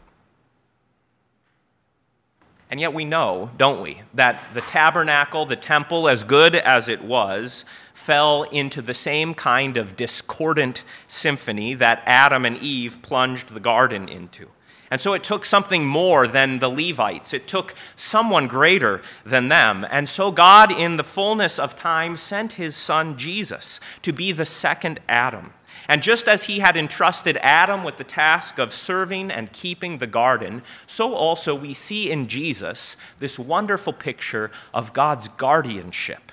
And 2.74 2.82
yet 2.82 2.92
we 2.92 3.06
know, 3.06 3.52
don't 3.56 3.84
we, 3.84 4.02
that 4.16 4.42
the 4.56 4.62
tabernacle, 4.62 5.46
the 5.46 5.56
temple, 5.56 6.10
as 6.10 6.24
good 6.24 6.56
as 6.56 6.90
it 6.90 7.04
was, 7.04 7.66
fell 7.94 8.42
into 8.46 8.82
the 8.82 8.96
same 8.96 9.36
kind 9.36 9.78
of 9.78 9.96
discordant 9.96 10.84
symphony 11.06 11.76
that 11.76 12.02
Adam 12.08 12.48
and 12.48 12.58
Eve 12.58 13.04
plunged 13.04 13.54
the 13.54 13.60
garden 13.60 14.10
into. 14.10 14.48
And 14.90 15.00
so 15.00 15.14
it 15.14 15.24
took 15.24 15.46
something 15.46 15.86
more 15.86 16.26
than 16.26 16.58
the 16.58 16.68
Levites. 16.68 17.32
It 17.32 17.46
took 17.46 17.76
someone 17.96 18.48
greater 18.48 19.04
than 19.24 19.50
them. 19.50 19.86
And 19.92 20.10
so 20.10 20.32
God, 20.32 20.72
in 20.72 20.98
the 20.98 21.04
fullness 21.04 21.60
of 21.60 21.76
time, 21.76 22.18
sent 22.18 22.54
his 22.54 22.76
son 22.76 23.20
Jesus 23.20 23.80
to 24.02 24.12
be 24.12 24.32
the 24.32 24.48
second 24.48 25.00
Adam. 25.08 25.54
And 25.88 26.02
just 26.02 26.28
as 26.28 26.44
he 26.44 26.60
had 26.60 26.78
entrusted 26.78 27.38
Adam 27.38 27.84
with 27.84 27.98
the 27.98 28.04
task 28.04 28.60
of 28.60 28.74
serving 28.74 29.32
and 29.32 29.52
keeping 29.52 29.98
the 29.98 30.08
garden, 30.08 30.64
so 30.88 31.14
also 31.14 31.56
we 31.56 31.74
see 31.74 32.10
in 32.12 32.28
Jesus 32.28 32.98
this 33.20 33.38
wonderful 33.38 33.94
picture 33.94 34.52
of 34.74 34.94
God's 34.94 35.28
guardianship. 35.28 36.32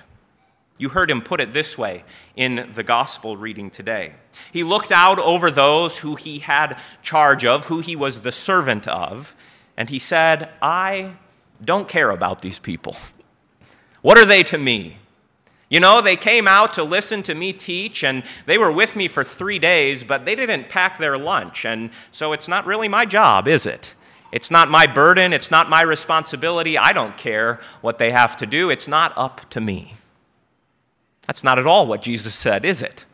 You 0.77 0.89
heard 0.89 1.11
him 1.11 1.21
put 1.21 1.39
it 1.39 1.53
this 1.53 1.77
way 1.77 2.03
in 2.35 2.71
the 2.73 2.83
gospel 2.83 3.37
reading 3.37 3.69
today. 3.69 4.15
He 4.51 4.63
looked 4.63 4.91
out 4.91 5.19
over 5.19 5.51
those 5.51 5.99
who 5.99 6.15
he 6.15 6.39
had 6.39 6.79
charge 7.03 7.45
of, 7.45 7.67
who 7.67 7.81
he 7.81 7.95
was 7.95 8.21
the 8.21 8.31
servant 8.31 8.87
of, 8.87 9.35
and 9.77 9.89
he 9.89 9.99
said, 9.99 10.49
I 10.61 11.17
don't 11.63 11.87
care 11.87 12.09
about 12.09 12.41
these 12.41 12.57
people. 12.57 12.95
What 14.01 14.17
are 14.17 14.25
they 14.25 14.41
to 14.43 14.57
me? 14.57 14.97
You 15.71 15.79
know, 15.79 16.01
they 16.01 16.17
came 16.17 16.49
out 16.49 16.73
to 16.73 16.83
listen 16.83 17.23
to 17.23 17.33
me 17.33 17.53
teach, 17.53 18.03
and 18.03 18.23
they 18.45 18.57
were 18.57 18.73
with 18.73 18.97
me 18.97 19.07
for 19.07 19.23
three 19.23 19.57
days, 19.57 20.03
but 20.03 20.25
they 20.25 20.35
didn't 20.35 20.67
pack 20.67 20.97
their 20.97 21.17
lunch, 21.17 21.63
and 21.63 21.91
so 22.11 22.33
it's 22.33 22.49
not 22.49 22.65
really 22.65 22.89
my 22.89 23.05
job, 23.05 23.47
is 23.47 23.65
it? 23.65 23.95
It's 24.33 24.51
not 24.51 24.69
my 24.69 24.85
burden, 24.85 25.31
it's 25.31 25.49
not 25.49 25.69
my 25.69 25.81
responsibility. 25.81 26.77
I 26.77 26.91
don't 26.91 27.15
care 27.15 27.61
what 27.79 27.99
they 27.99 28.11
have 28.11 28.35
to 28.37 28.45
do, 28.45 28.69
it's 28.69 28.89
not 28.89 29.13
up 29.15 29.49
to 29.51 29.61
me. 29.61 29.95
That's 31.25 31.43
not 31.43 31.57
at 31.57 31.65
all 31.65 31.87
what 31.87 32.01
Jesus 32.01 32.35
said, 32.35 32.65
is 32.65 32.81
it? 32.81 33.05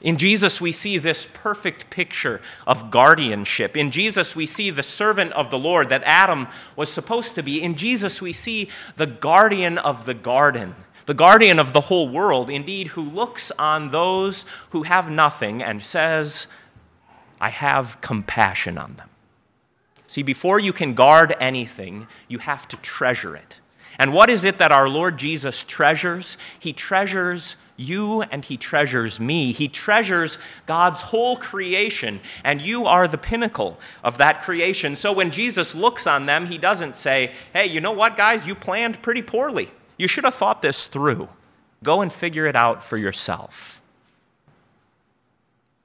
In 0.00 0.16
Jesus, 0.16 0.62
we 0.62 0.72
see 0.72 0.96
this 0.96 1.28
perfect 1.34 1.90
picture 1.90 2.40
of 2.66 2.90
guardianship. 2.90 3.76
In 3.76 3.90
Jesus, 3.90 4.34
we 4.34 4.46
see 4.46 4.70
the 4.70 4.82
servant 4.82 5.32
of 5.32 5.50
the 5.50 5.58
Lord 5.58 5.90
that 5.90 6.02
Adam 6.04 6.48
was 6.74 6.90
supposed 6.90 7.34
to 7.34 7.42
be. 7.42 7.62
In 7.62 7.74
Jesus, 7.74 8.22
we 8.22 8.32
see 8.32 8.70
the 8.96 9.06
guardian 9.06 9.76
of 9.76 10.06
the 10.06 10.14
garden 10.14 10.74
the 11.06 11.14
guardian 11.14 11.58
of 11.58 11.72
the 11.72 11.82
whole 11.82 12.08
world, 12.08 12.48
indeed, 12.48 12.88
who 12.88 13.02
looks 13.02 13.50
on 13.58 13.90
those 13.90 14.44
who 14.70 14.84
have 14.84 15.10
nothing 15.10 15.62
and 15.62 15.82
says, 15.82 16.46
I 17.40 17.48
have 17.48 18.00
compassion 18.00 18.78
on 18.78 18.94
them. 18.94 19.08
See, 20.06 20.22
before 20.22 20.60
you 20.60 20.72
can 20.72 20.94
guard 20.94 21.34
anything, 21.40 22.06
you 22.28 22.38
have 22.38 22.68
to 22.68 22.76
treasure 22.76 23.34
it. 23.34 23.60
And 23.98 24.12
what 24.12 24.30
is 24.30 24.44
it 24.44 24.58
that 24.58 24.72
our 24.72 24.88
Lord 24.88 25.18
Jesus 25.18 25.64
treasures? 25.64 26.36
He 26.58 26.72
treasures 26.72 27.56
you 27.76 28.22
and 28.22 28.44
he 28.44 28.56
treasures 28.56 29.18
me. 29.18 29.52
He 29.52 29.68
treasures 29.68 30.38
God's 30.66 31.02
whole 31.02 31.36
creation, 31.36 32.20
and 32.44 32.60
you 32.60 32.86
are 32.86 33.08
the 33.08 33.18
pinnacle 33.18 33.78
of 34.04 34.18
that 34.18 34.42
creation. 34.42 34.96
So 34.96 35.12
when 35.12 35.30
Jesus 35.30 35.74
looks 35.74 36.06
on 36.06 36.26
them, 36.26 36.46
he 36.46 36.58
doesn't 36.58 36.94
say, 36.94 37.32
Hey, 37.52 37.66
you 37.66 37.80
know 37.80 37.92
what, 37.92 38.16
guys? 38.16 38.46
You 38.46 38.54
planned 38.54 39.02
pretty 39.02 39.22
poorly. 39.22 39.70
You 40.02 40.08
should 40.08 40.24
have 40.24 40.34
thought 40.34 40.62
this 40.62 40.88
through. 40.88 41.28
Go 41.84 42.00
and 42.00 42.12
figure 42.12 42.44
it 42.46 42.56
out 42.56 42.82
for 42.82 42.96
yourself. 42.96 43.80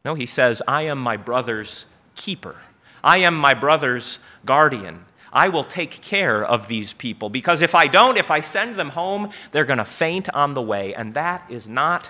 No, 0.04 0.16
he 0.16 0.26
says, 0.26 0.60
I 0.68 0.82
am 0.84 0.98
my 0.98 1.18
brother's 1.18 1.86
keeper. 2.16 2.56
I 3.04 3.18
am 3.18 3.36
my 3.36 3.54
brother's 3.54 4.18
guardian. 4.44 5.06
I 5.32 5.50
will 5.50 5.64
take 5.64 6.02
care 6.02 6.44
of 6.44 6.68
these 6.68 6.94
people 6.94 7.30
because 7.30 7.62
if 7.62 7.76
I 7.76 7.86
don't, 7.86 8.18
if 8.18 8.32
I 8.32 8.40
send 8.40 8.76
them 8.76 8.90
home, 8.90 9.30
they're 9.52 9.66
going 9.66 9.78
to 9.78 9.86
faint 9.86 10.30
on 10.34 10.56
the 10.56 10.64
way, 10.64 10.96
and 10.96 11.14
that 11.14 11.46
is 11.48 11.70
not 11.70 12.10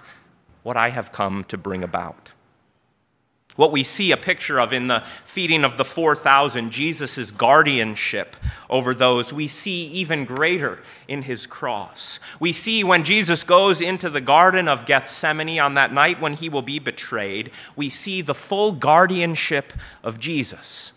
what 0.63 0.77
I 0.77 0.91
have 0.91 1.11
come 1.11 1.43
to 1.49 1.57
bring 1.57 1.83
about. 1.83 2.31
What 3.57 3.71
we 3.71 3.83
see 3.83 4.11
a 4.11 4.17
picture 4.17 4.59
of 4.59 4.71
in 4.71 4.87
the 4.87 5.01
feeding 5.25 5.63
of 5.63 5.77
the 5.77 5.83
4,000, 5.83 6.69
Jesus' 6.71 7.31
guardianship 7.31 8.35
over 8.69 8.93
those, 8.93 9.33
we 9.33 9.47
see 9.47 9.87
even 9.87 10.25
greater 10.25 10.79
in 11.07 11.23
his 11.23 11.47
cross. 11.47 12.19
We 12.39 12.53
see 12.53 12.83
when 12.83 13.03
Jesus 13.03 13.43
goes 13.43 13.81
into 13.81 14.11
the 14.11 14.21
Garden 14.21 14.67
of 14.67 14.85
Gethsemane 14.85 15.59
on 15.59 15.73
that 15.73 15.91
night 15.91 16.21
when 16.21 16.33
he 16.33 16.49
will 16.49 16.61
be 16.61 16.77
betrayed, 16.77 17.49
we 17.75 17.89
see 17.89 18.21
the 18.21 18.35
full 18.35 18.73
guardianship 18.73 19.73
of 20.03 20.19
Jesus. 20.19 20.93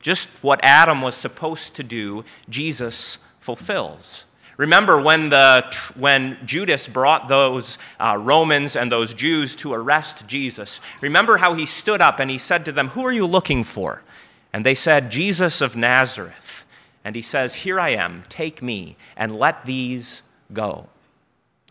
Just 0.00 0.30
what 0.42 0.64
Adam 0.64 1.02
was 1.02 1.14
supposed 1.14 1.76
to 1.76 1.82
do, 1.82 2.24
Jesus 2.48 3.18
fulfills. 3.40 4.24
Remember 4.60 5.00
when, 5.00 5.30
the, 5.30 5.74
when 5.96 6.36
Judas 6.44 6.86
brought 6.86 7.28
those 7.28 7.78
uh, 7.98 8.18
Romans 8.20 8.76
and 8.76 8.92
those 8.92 9.14
Jews 9.14 9.56
to 9.56 9.72
arrest 9.72 10.26
Jesus. 10.26 10.82
Remember 11.00 11.38
how 11.38 11.54
he 11.54 11.64
stood 11.64 12.02
up 12.02 12.20
and 12.20 12.30
he 12.30 12.36
said 12.36 12.66
to 12.66 12.72
them, 12.72 12.88
Who 12.88 13.06
are 13.06 13.10
you 13.10 13.24
looking 13.24 13.64
for? 13.64 14.02
And 14.52 14.66
they 14.66 14.74
said, 14.74 15.10
Jesus 15.10 15.62
of 15.62 15.76
Nazareth. 15.76 16.66
And 17.02 17.16
he 17.16 17.22
says, 17.22 17.54
Here 17.54 17.80
I 17.80 17.94
am, 17.94 18.22
take 18.28 18.62
me, 18.62 18.98
and 19.16 19.34
let 19.34 19.64
these 19.64 20.20
go. 20.52 20.90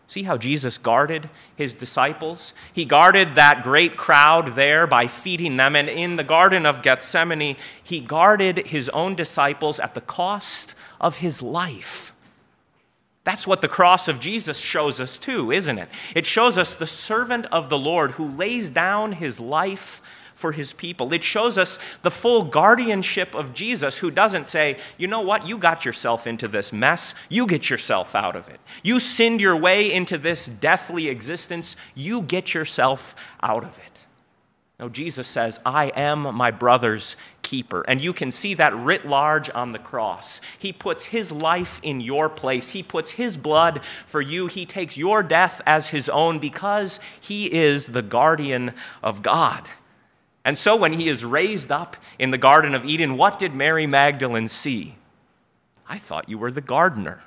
See 0.08 0.24
how 0.24 0.36
Jesus 0.36 0.76
guarded 0.76 1.30
his 1.54 1.74
disciples? 1.74 2.54
He 2.72 2.84
guarded 2.84 3.36
that 3.36 3.62
great 3.62 3.96
crowd 3.96 4.56
there 4.56 4.88
by 4.88 5.06
feeding 5.06 5.58
them. 5.58 5.76
And 5.76 5.88
in 5.88 6.16
the 6.16 6.24
Garden 6.24 6.66
of 6.66 6.82
Gethsemane, 6.82 7.56
he 7.84 8.00
guarded 8.00 8.66
his 8.66 8.88
own 8.88 9.14
disciples 9.14 9.78
at 9.78 9.94
the 9.94 10.00
cost 10.00 10.74
of 11.00 11.18
his 11.18 11.40
life. 11.40 12.12
That's 13.30 13.46
what 13.46 13.62
the 13.62 13.68
cross 13.68 14.08
of 14.08 14.18
Jesus 14.18 14.58
shows 14.58 14.98
us, 14.98 15.16
too, 15.16 15.52
isn't 15.52 15.78
it? 15.78 15.88
It 16.16 16.26
shows 16.26 16.58
us 16.58 16.74
the 16.74 16.84
servant 16.84 17.46
of 17.52 17.70
the 17.70 17.78
Lord 17.78 18.10
who 18.10 18.28
lays 18.28 18.70
down 18.70 19.12
his 19.12 19.38
life 19.38 20.02
for 20.34 20.50
his 20.50 20.72
people. 20.72 21.12
It 21.12 21.22
shows 21.22 21.56
us 21.56 21.78
the 22.02 22.10
full 22.10 22.42
guardianship 22.42 23.32
of 23.36 23.54
Jesus, 23.54 23.98
who 23.98 24.10
doesn't 24.10 24.48
say, 24.48 24.78
you 24.98 25.06
know 25.06 25.20
what, 25.20 25.46
you 25.46 25.58
got 25.58 25.84
yourself 25.84 26.26
into 26.26 26.48
this 26.48 26.72
mess, 26.72 27.14
you 27.28 27.46
get 27.46 27.70
yourself 27.70 28.16
out 28.16 28.34
of 28.34 28.48
it. 28.48 28.58
You 28.82 28.98
sinned 28.98 29.40
your 29.40 29.56
way 29.56 29.92
into 29.92 30.18
this 30.18 30.46
deathly 30.46 31.06
existence, 31.06 31.76
you 31.94 32.22
get 32.22 32.52
yourself 32.52 33.14
out 33.44 33.62
of 33.62 33.78
it. 33.78 34.06
No, 34.80 34.88
Jesus 34.88 35.28
says, 35.28 35.60
I 35.66 35.88
am 35.88 36.34
my 36.34 36.50
brother's 36.50 37.14
keeper. 37.42 37.84
And 37.86 38.00
you 38.00 38.14
can 38.14 38.32
see 38.32 38.54
that 38.54 38.74
writ 38.74 39.04
large 39.04 39.50
on 39.50 39.72
the 39.72 39.78
cross. 39.78 40.40
He 40.58 40.72
puts 40.72 41.04
his 41.04 41.30
life 41.30 41.80
in 41.82 42.00
your 42.00 42.30
place, 42.30 42.70
he 42.70 42.82
puts 42.82 43.12
his 43.12 43.36
blood 43.36 43.84
for 43.84 44.22
you. 44.22 44.46
He 44.46 44.64
takes 44.64 44.96
your 44.96 45.22
death 45.22 45.60
as 45.66 45.90
his 45.90 46.08
own 46.08 46.38
because 46.38 46.98
he 47.20 47.52
is 47.52 47.88
the 47.88 48.00
guardian 48.00 48.72
of 49.02 49.22
God. 49.22 49.68
And 50.46 50.56
so 50.56 50.76
when 50.76 50.94
he 50.94 51.10
is 51.10 51.26
raised 51.26 51.70
up 51.70 51.98
in 52.18 52.30
the 52.30 52.38
Garden 52.38 52.74
of 52.74 52.86
Eden, 52.86 53.18
what 53.18 53.38
did 53.38 53.54
Mary 53.54 53.86
Magdalene 53.86 54.48
see? 54.48 54.94
I 55.86 55.98
thought 55.98 56.30
you 56.30 56.38
were 56.38 56.50
the 56.50 56.62
gardener. 56.62 57.22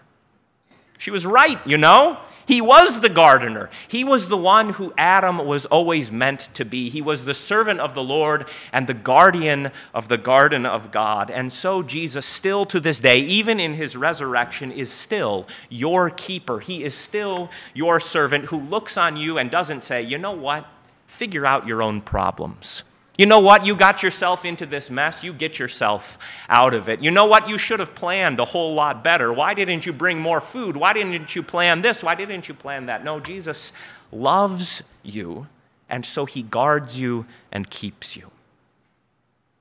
She 0.97 1.11
was 1.11 1.23
right, 1.23 1.59
you 1.67 1.77
know. 1.77 2.17
He 2.45 2.61
was 2.61 3.01
the 3.01 3.09
gardener. 3.09 3.69
He 3.87 4.03
was 4.03 4.27
the 4.27 4.37
one 4.37 4.71
who 4.71 4.93
Adam 4.97 5.45
was 5.45 5.65
always 5.67 6.11
meant 6.11 6.49
to 6.55 6.65
be. 6.65 6.89
He 6.89 7.01
was 7.01 7.25
the 7.25 7.33
servant 7.33 7.79
of 7.79 7.95
the 7.95 8.03
Lord 8.03 8.47
and 8.71 8.87
the 8.87 8.93
guardian 8.93 9.71
of 9.93 10.07
the 10.07 10.17
garden 10.17 10.65
of 10.65 10.91
God. 10.91 11.31
And 11.31 11.53
so 11.53 11.83
Jesus, 11.83 12.25
still 12.25 12.65
to 12.67 12.79
this 12.79 12.99
day, 12.99 13.19
even 13.19 13.59
in 13.59 13.75
his 13.75 13.95
resurrection, 13.95 14.71
is 14.71 14.91
still 14.91 15.47
your 15.69 16.09
keeper. 16.09 16.59
He 16.59 16.83
is 16.83 16.95
still 16.95 17.49
your 17.73 17.99
servant 17.99 18.45
who 18.45 18.59
looks 18.59 18.97
on 18.97 19.15
you 19.17 19.37
and 19.37 19.49
doesn't 19.49 19.81
say, 19.81 20.01
you 20.01 20.17
know 20.17 20.31
what? 20.31 20.67
Figure 21.07 21.45
out 21.45 21.67
your 21.67 21.81
own 21.81 22.01
problems. 22.01 22.83
You 23.17 23.27
know 23.27 23.39
what? 23.39 23.63
You 23.65 23.75
got 23.75 24.01
yourself 24.01 24.43
into 24.43 24.65
this 24.65 24.89
mess. 24.89 25.23
You 25.23 25.33
get 25.33 25.59
yourself 25.59 26.17
out 26.49 26.73
of 26.73 26.89
it. 26.89 27.01
You 27.01 27.11
know 27.11 27.25
what? 27.25 27.47
You 27.47 27.59
should 27.59 27.79
have 27.79 27.93
planned 27.93 28.39
a 28.39 28.45
whole 28.45 28.73
lot 28.73 29.03
better. 29.03 29.31
Why 29.31 29.53
didn't 29.53 29.85
you 29.85 29.93
bring 29.93 30.19
more 30.19 30.41
food? 30.41 30.75
Why 30.75 30.93
didn't 30.93 31.35
you 31.35 31.43
plan 31.43 31.83
this? 31.83 32.03
Why 32.03 32.15
didn't 32.15 32.47
you 32.47 32.55
plan 32.55 32.87
that? 32.87 33.03
No, 33.03 33.19
Jesus 33.19 33.71
loves 34.11 34.81
you, 35.03 35.47
and 35.89 36.05
so 36.05 36.25
he 36.25 36.41
guards 36.41 36.99
you 36.99 37.27
and 37.51 37.69
keeps 37.69 38.17
you. 38.17 38.31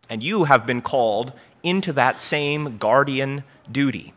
And 0.09 0.23
you 0.23 0.45
have 0.45 0.65
been 0.65 0.81
called 0.81 1.33
into 1.63 1.93
that 1.93 2.19
same 2.19 2.79
guardian 2.79 3.45
duty. 3.71 4.15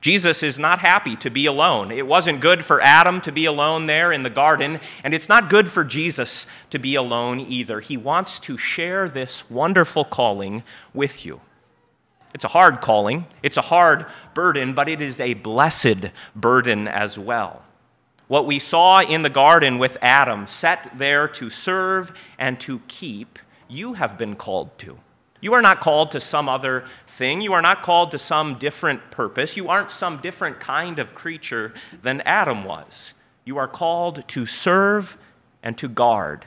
Jesus 0.00 0.42
is 0.42 0.58
not 0.58 0.80
happy 0.80 1.16
to 1.16 1.30
be 1.30 1.46
alone. 1.46 1.90
It 1.90 2.06
wasn't 2.06 2.40
good 2.40 2.64
for 2.64 2.80
Adam 2.80 3.20
to 3.22 3.32
be 3.32 3.44
alone 3.44 3.86
there 3.86 4.12
in 4.12 4.22
the 4.22 4.30
garden, 4.30 4.80
and 5.02 5.14
it's 5.14 5.28
not 5.28 5.50
good 5.50 5.68
for 5.68 5.84
Jesus 5.84 6.46
to 6.70 6.78
be 6.78 6.94
alone 6.94 7.40
either. 7.40 7.80
He 7.80 7.96
wants 7.96 8.38
to 8.40 8.58
share 8.58 9.08
this 9.08 9.50
wonderful 9.50 10.04
calling 10.04 10.62
with 10.94 11.24
you. 11.24 11.40
It's 12.34 12.44
a 12.44 12.48
hard 12.48 12.80
calling, 12.80 13.26
it's 13.42 13.56
a 13.56 13.62
hard 13.62 14.06
burden, 14.34 14.74
but 14.74 14.88
it 14.88 15.00
is 15.00 15.20
a 15.20 15.34
blessed 15.34 16.10
burden 16.34 16.86
as 16.86 17.18
well. 17.18 17.62
What 18.28 18.44
we 18.44 18.58
saw 18.58 19.00
in 19.00 19.22
the 19.22 19.30
garden 19.30 19.78
with 19.78 19.96
Adam, 20.02 20.46
set 20.46 20.98
there 20.98 21.28
to 21.28 21.48
serve 21.48 22.12
and 22.38 22.60
to 22.60 22.80
keep, 22.88 23.38
you 23.68 23.94
have 23.94 24.18
been 24.18 24.34
called 24.34 24.76
to. 24.80 24.98
You 25.46 25.54
are 25.54 25.62
not 25.62 25.80
called 25.80 26.10
to 26.10 26.18
some 26.18 26.48
other 26.48 26.82
thing. 27.06 27.40
You 27.40 27.52
are 27.52 27.62
not 27.62 27.84
called 27.84 28.10
to 28.10 28.18
some 28.18 28.56
different 28.58 29.12
purpose. 29.12 29.56
You 29.56 29.68
aren't 29.68 29.92
some 29.92 30.16
different 30.16 30.58
kind 30.58 30.98
of 30.98 31.14
creature 31.14 31.72
than 32.02 32.20
Adam 32.22 32.64
was. 32.64 33.14
You 33.44 33.56
are 33.56 33.68
called 33.68 34.26
to 34.26 34.44
serve 34.44 35.16
and 35.62 35.78
to 35.78 35.86
guard. 35.86 36.46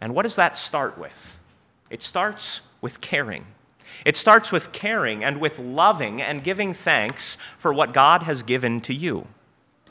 And 0.00 0.14
what 0.14 0.22
does 0.22 0.36
that 0.36 0.56
start 0.56 0.96
with? 0.96 1.38
It 1.90 2.00
starts 2.00 2.62
with 2.80 3.02
caring. 3.02 3.44
It 4.06 4.16
starts 4.16 4.50
with 4.50 4.72
caring 4.72 5.22
and 5.22 5.38
with 5.38 5.58
loving 5.58 6.22
and 6.22 6.42
giving 6.42 6.72
thanks 6.72 7.36
for 7.58 7.70
what 7.70 7.92
God 7.92 8.22
has 8.22 8.42
given 8.42 8.80
to 8.80 8.94
you. 8.94 9.26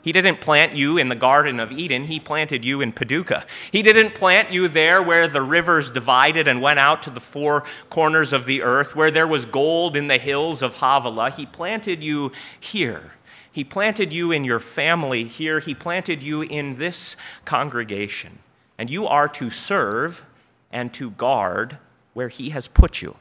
He 0.02 0.12
didn't 0.12 0.40
plant 0.40 0.74
you 0.74 0.96
in 0.96 1.08
the 1.10 1.14
Garden 1.14 1.60
of 1.60 1.70
Eden, 1.72 2.04
He 2.04 2.18
planted 2.18 2.64
you 2.64 2.80
in 2.80 2.92
Paducah. 2.92 3.44
He 3.70 3.82
didn't 3.82 4.14
plant 4.14 4.50
you 4.50 4.66
there 4.68 5.02
where 5.02 5.28
the 5.28 5.42
rivers 5.42 5.90
divided 5.90 6.48
and 6.48 6.62
went 6.62 6.78
out 6.78 7.02
to 7.02 7.10
the 7.10 7.20
four 7.20 7.64
corners 7.90 8.32
of 8.32 8.46
the 8.46 8.62
earth, 8.62 8.96
where 8.96 9.10
there 9.10 9.26
was 9.26 9.44
gold 9.44 9.96
in 9.96 10.08
the 10.08 10.18
hills 10.18 10.62
of 10.62 10.76
Havilah. 10.76 11.30
He 11.32 11.46
planted 11.46 12.02
you 12.02 12.32
here. 12.58 13.12
He 13.52 13.64
planted 13.64 14.12
you 14.12 14.32
in 14.32 14.44
your 14.44 14.60
family 14.60 15.24
here. 15.24 15.60
He 15.60 15.74
planted 15.74 16.22
you 16.22 16.42
in 16.42 16.76
this 16.76 17.16
congregation. 17.44 18.38
And 18.78 18.88
you 18.88 19.06
are 19.06 19.28
to 19.28 19.50
serve 19.50 20.24
and 20.72 20.94
to 20.94 21.10
guard 21.10 21.78
where 22.14 22.28
He 22.28 22.50
has 22.50 22.68
put 22.68 23.02
you. 23.02 23.16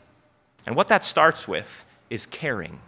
And 0.66 0.76
what 0.76 0.88
that 0.88 1.04
starts 1.04 1.48
with 1.48 1.86
is 2.10 2.26
caring 2.26 2.80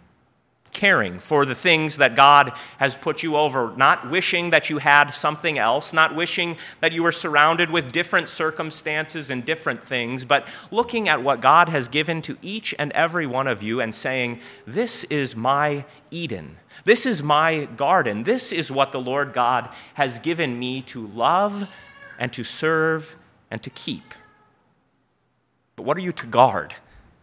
caring 0.72 1.18
for 1.18 1.44
the 1.44 1.54
things 1.54 1.98
that 1.98 2.16
God 2.16 2.52
has 2.78 2.94
put 2.94 3.22
you 3.22 3.36
over, 3.36 3.72
not 3.76 4.10
wishing 4.10 4.50
that 4.50 4.70
you 4.70 4.78
had 4.78 5.10
something 5.10 5.58
else, 5.58 5.92
not 5.92 6.16
wishing 6.16 6.56
that 6.80 6.92
you 6.92 7.02
were 7.02 7.12
surrounded 7.12 7.70
with 7.70 7.92
different 7.92 8.28
circumstances 8.28 9.30
and 9.30 9.44
different 9.44 9.84
things, 9.84 10.24
but 10.24 10.48
looking 10.70 11.08
at 11.08 11.22
what 11.22 11.40
God 11.40 11.68
has 11.68 11.88
given 11.88 12.22
to 12.22 12.36
each 12.42 12.74
and 12.78 12.90
every 12.92 13.26
one 13.26 13.46
of 13.46 13.62
you 13.62 13.80
and 13.80 13.94
saying, 13.94 14.40
This 14.66 15.04
is 15.04 15.36
my 15.36 15.84
Eden. 16.10 16.56
This 16.84 17.06
is 17.06 17.22
my 17.22 17.66
garden. 17.76 18.24
This 18.24 18.52
is 18.52 18.72
what 18.72 18.92
the 18.92 19.00
Lord 19.00 19.32
God 19.32 19.68
has 19.94 20.18
given 20.18 20.58
me 20.58 20.82
to 20.82 21.06
love 21.08 21.68
and 22.18 22.32
to 22.32 22.44
serve 22.44 23.14
and 23.50 23.62
to 23.62 23.70
keep. 23.70 24.14
But 25.76 25.84
what 25.84 25.96
are 25.96 26.00
you 26.00 26.12
to 26.12 26.26
guard 26.26 26.74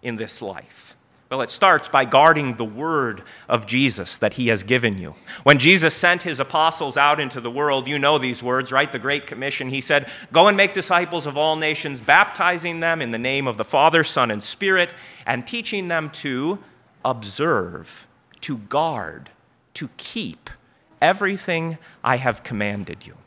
in 0.02 0.16
this 0.16 0.42
life? 0.42 0.89
Well, 1.30 1.42
it 1.42 1.52
starts 1.52 1.88
by 1.88 2.06
guarding 2.06 2.56
the 2.56 2.66
word 2.66 3.22
of 3.48 3.68
Jesus 3.68 4.18
that 4.18 4.34
he 4.34 4.48
has 4.48 4.64
given 4.64 4.98
you. 4.98 5.14
When 5.44 5.60
Jesus 5.60 5.94
sent 5.94 6.24
his 6.24 6.40
apostles 6.40 6.98
out 6.98 7.20
into 7.20 7.40
the 7.40 7.52
world, 7.52 7.88
you 7.88 8.00
know 8.00 8.18
these 8.18 8.42
words, 8.42 8.72
right? 8.72 8.92
The 8.92 8.98
Great 8.98 9.28
Commission. 9.28 9.70
He 9.70 9.80
said, 9.80 10.10
Go 10.32 10.48
and 10.48 10.58
make 10.58 10.74
disciples 10.74 11.28
of 11.28 11.38
all 11.38 11.56
nations, 11.56 12.02
baptizing 12.02 12.80
them 12.80 13.00
in 13.00 13.12
the 13.12 13.20
name 13.20 13.48
of 13.48 13.58
the 13.58 13.64
Father, 13.64 14.04
Son, 14.04 14.32
and 14.32 14.44
Spirit, 14.44 14.96
and 15.24 15.46
teaching 15.46 15.88
them 15.88 16.10
to 16.10 16.58
observe, 17.06 18.08
to 18.42 18.58
guard, 18.58 19.30
to 19.76 19.90
keep 19.98 20.50
everything 21.00 21.78
I 22.04 22.18
have 22.18 22.42
commanded 22.42 23.06
you. 23.06 23.19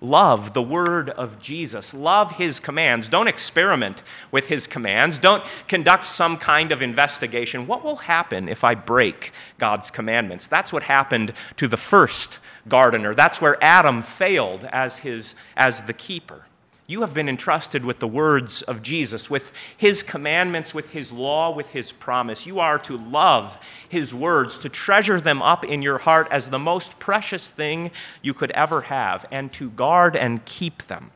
Love 0.00 0.52
the 0.52 0.62
word 0.62 1.10
of 1.10 1.38
Jesus. 1.38 1.94
Love 1.94 2.32
his 2.32 2.60
commands. 2.60 3.08
Don't 3.08 3.28
experiment 3.28 4.02
with 4.30 4.48
his 4.48 4.66
commands. 4.66 5.18
Don't 5.18 5.44
conduct 5.68 6.06
some 6.06 6.36
kind 6.36 6.70
of 6.70 6.82
investigation. 6.82 7.66
What 7.66 7.82
will 7.82 7.96
happen 7.96 8.48
if 8.48 8.62
I 8.62 8.74
break 8.74 9.32
God's 9.58 9.90
commandments? 9.90 10.46
That's 10.46 10.72
what 10.72 10.82
happened 10.82 11.32
to 11.56 11.66
the 11.66 11.78
first 11.78 12.38
gardener. 12.68 13.14
That's 13.14 13.40
where 13.40 13.62
Adam 13.64 14.02
failed 14.02 14.64
as, 14.70 14.98
his, 14.98 15.34
as 15.56 15.82
the 15.84 15.94
keeper. 15.94 16.42
You 16.88 17.00
have 17.00 17.14
been 17.14 17.28
entrusted 17.28 17.84
with 17.84 17.98
the 17.98 18.06
words 18.06 18.62
of 18.62 18.80
Jesus, 18.80 19.28
with 19.28 19.52
his 19.76 20.04
commandments, 20.04 20.72
with 20.72 20.90
his 20.90 21.10
law, 21.10 21.50
with 21.50 21.70
his 21.70 21.90
promise. 21.90 22.46
You 22.46 22.60
are 22.60 22.78
to 22.80 22.96
love 22.96 23.58
his 23.88 24.14
words, 24.14 24.56
to 24.58 24.68
treasure 24.68 25.20
them 25.20 25.42
up 25.42 25.64
in 25.64 25.82
your 25.82 25.98
heart 25.98 26.28
as 26.30 26.50
the 26.50 26.60
most 26.60 27.00
precious 27.00 27.50
thing 27.50 27.90
you 28.22 28.32
could 28.32 28.52
ever 28.52 28.82
have, 28.82 29.26
and 29.32 29.52
to 29.54 29.70
guard 29.70 30.14
and 30.16 30.44
keep 30.44 30.84
them. 30.84 31.10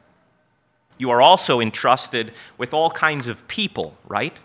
You 0.98 1.10
are 1.10 1.22
also 1.22 1.60
entrusted 1.60 2.32
with 2.58 2.74
all 2.74 2.90
kinds 2.90 3.28
of 3.28 3.46
people, 3.46 3.96
right? 4.08 4.36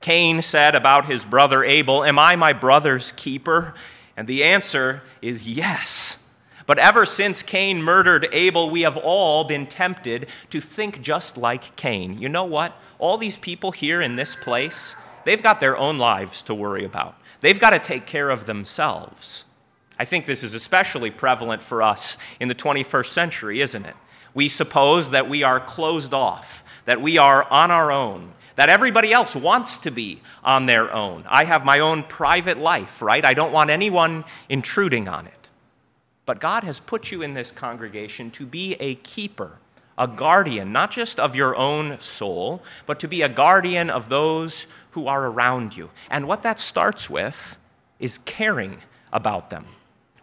Cain 0.00 0.40
said 0.40 0.74
about 0.74 1.06
his 1.06 1.26
brother 1.26 1.62
Abel, 1.62 2.04
Am 2.04 2.18
I 2.18 2.36
my 2.36 2.54
brother's 2.54 3.12
keeper? 3.12 3.74
And 4.16 4.26
the 4.26 4.44
answer 4.44 5.02
is 5.20 5.46
yes. 5.46 6.23
But 6.66 6.78
ever 6.78 7.04
since 7.04 7.42
Cain 7.42 7.82
murdered 7.82 8.28
Abel, 8.32 8.70
we 8.70 8.82
have 8.82 8.96
all 8.96 9.44
been 9.44 9.66
tempted 9.66 10.28
to 10.50 10.60
think 10.60 11.02
just 11.02 11.36
like 11.36 11.76
Cain. 11.76 12.18
You 12.18 12.28
know 12.28 12.44
what? 12.44 12.74
All 12.98 13.18
these 13.18 13.36
people 13.36 13.72
here 13.72 14.00
in 14.00 14.16
this 14.16 14.34
place, 14.34 14.96
they've 15.24 15.42
got 15.42 15.60
their 15.60 15.76
own 15.76 15.98
lives 15.98 16.42
to 16.44 16.54
worry 16.54 16.84
about. 16.84 17.18
They've 17.40 17.60
got 17.60 17.70
to 17.70 17.78
take 17.78 18.06
care 18.06 18.30
of 18.30 18.46
themselves. 18.46 19.44
I 19.98 20.06
think 20.06 20.24
this 20.24 20.42
is 20.42 20.54
especially 20.54 21.10
prevalent 21.10 21.60
for 21.60 21.82
us 21.82 22.16
in 22.40 22.48
the 22.48 22.54
21st 22.54 23.06
century, 23.06 23.60
isn't 23.60 23.84
it? 23.84 23.94
We 24.32 24.48
suppose 24.48 25.10
that 25.10 25.28
we 25.28 25.42
are 25.42 25.60
closed 25.60 26.14
off, 26.14 26.64
that 26.86 27.00
we 27.00 27.18
are 27.18 27.46
on 27.50 27.70
our 27.70 27.92
own, 27.92 28.32
that 28.56 28.68
everybody 28.68 29.12
else 29.12 29.36
wants 29.36 29.76
to 29.78 29.90
be 29.90 30.20
on 30.42 30.66
their 30.66 30.92
own. 30.92 31.24
I 31.28 31.44
have 31.44 31.64
my 31.64 31.80
own 31.80 32.02
private 32.04 32.58
life, 32.58 33.02
right? 33.02 33.24
I 33.24 33.34
don't 33.34 33.52
want 33.52 33.70
anyone 33.70 34.24
intruding 34.48 35.06
on 35.08 35.26
it. 35.26 35.43
But 36.26 36.40
God 36.40 36.64
has 36.64 36.80
put 36.80 37.10
you 37.12 37.22
in 37.22 37.34
this 37.34 37.50
congregation 37.50 38.30
to 38.32 38.46
be 38.46 38.74
a 38.74 38.94
keeper, 38.96 39.58
a 39.98 40.08
guardian, 40.08 40.72
not 40.72 40.90
just 40.90 41.20
of 41.20 41.36
your 41.36 41.56
own 41.56 42.00
soul, 42.00 42.62
but 42.86 42.98
to 43.00 43.08
be 43.08 43.22
a 43.22 43.28
guardian 43.28 43.90
of 43.90 44.08
those 44.08 44.66
who 44.92 45.06
are 45.06 45.26
around 45.26 45.76
you. 45.76 45.90
And 46.10 46.26
what 46.26 46.42
that 46.42 46.58
starts 46.58 47.10
with 47.10 47.58
is 47.98 48.18
caring 48.18 48.78
about 49.12 49.50
them. 49.50 49.66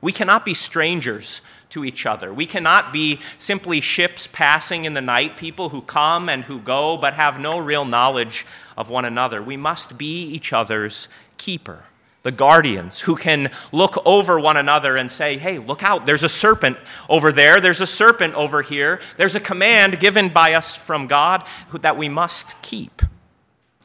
We 0.01 0.11
cannot 0.11 0.43
be 0.43 0.55
strangers 0.55 1.41
to 1.69 1.85
each 1.85 2.07
other. 2.07 2.33
We 2.33 2.47
cannot 2.47 2.91
be 2.91 3.19
simply 3.37 3.79
ships 3.79 4.27
passing 4.27 4.85
in 4.85 4.95
the 4.95 5.01
night, 5.01 5.37
people 5.37 5.69
who 5.69 5.81
come 5.83 6.27
and 6.27 6.43
who 6.43 6.59
go, 6.59 6.97
but 6.97 7.13
have 7.13 7.39
no 7.39 7.59
real 7.59 7.85
knowledge 7.85 8.47
of 8.75 8.89
one 8.89 9.05
another. 9.05 9.41
We 9.43 9.57
must 9.57 9.99
be 9.99 10.23
each 10.23 10.51
other's 10.51 11.07
keeper 11.37 11.85
the 12.23 12.31
guardians 12.31 13.01
who 13.01 13.15
can 13.15 13.49
look 13.71 14.01
over 14.05 14.39
one 14.39 14.57
another 14.57 14.95
and 14.95 15.11
say, 15.11 15.37
hey, 15.37 15.57
look 15.57 15.83
out, 15.83 16.05
there's 16.05 16.23
a 16.23 16.29
serpent 16.29 16.77
over 17.09 17.31
there, 17.31 17.59
there's 17.59 17.81
a 17.81 17.87
serpent 17.87 18.35
over 18.35 18.61
here, 18.61 18.99
there's 19.17 19.35
a 19.35 19.39
command 19.39 19.99
given 19.99 20.29
by 20.29 20.53
us 20.53 20.75
from 20.75 21.07
God 21.07 21.43
that 21.73 21.97
we 21.97 22.09
must 22.09 22.61
keep. 22.61 23.01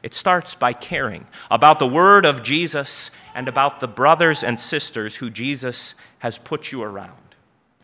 It 0.03 0.13
starts 0.13 0.53
by 0.53 0.73
caring 0.73 1.25
about 1.49 1.79
the 1.79 1.87
word 1.87 2.25
of 2.25 2.43
Jesus 2.43 3.11
and 3.33 3.47
about 3.47 3.79
the 3.79 3.87
brothers 3.87 4.43
and 4.43 4.59
sisters 4.59 5.15
who 5.15 5.29
Jesus 5.29 5.95
has 6.19 6.37
put 6.37 6.71
you 6.71 6.83
around. 6.83 7.11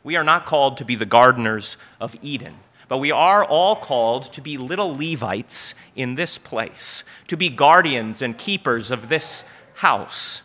We 0.04 0.16
are 0.16 0.24
not 0.24 0.46
called 0.46 0.78
to 0.78 0.86
be 0.86 0.96
the 0.96 1.06
gardeners 1.06 1.78
of 2.00 2.16
Eden. 2.22 2.56
But 2.90 2.98
we 2.98 3.12
are 3.12 3.44
all 3.44 3.76
called 3.76 4.32
to 4.34 4.42
be 4.42 4.58
little 4.58 4.96
Levites 4.96 5.74
in 5.96 6.16
this 6.16 6.38
place, 6.38 7.04
to 7.28 7.38
be 7.38 7.50
guardians 7.50 8.22
and 8.22 8.38
keepers 8.38 8.92
of 8.92 9.10
this 9.10 9.44
house. 9.76 10.44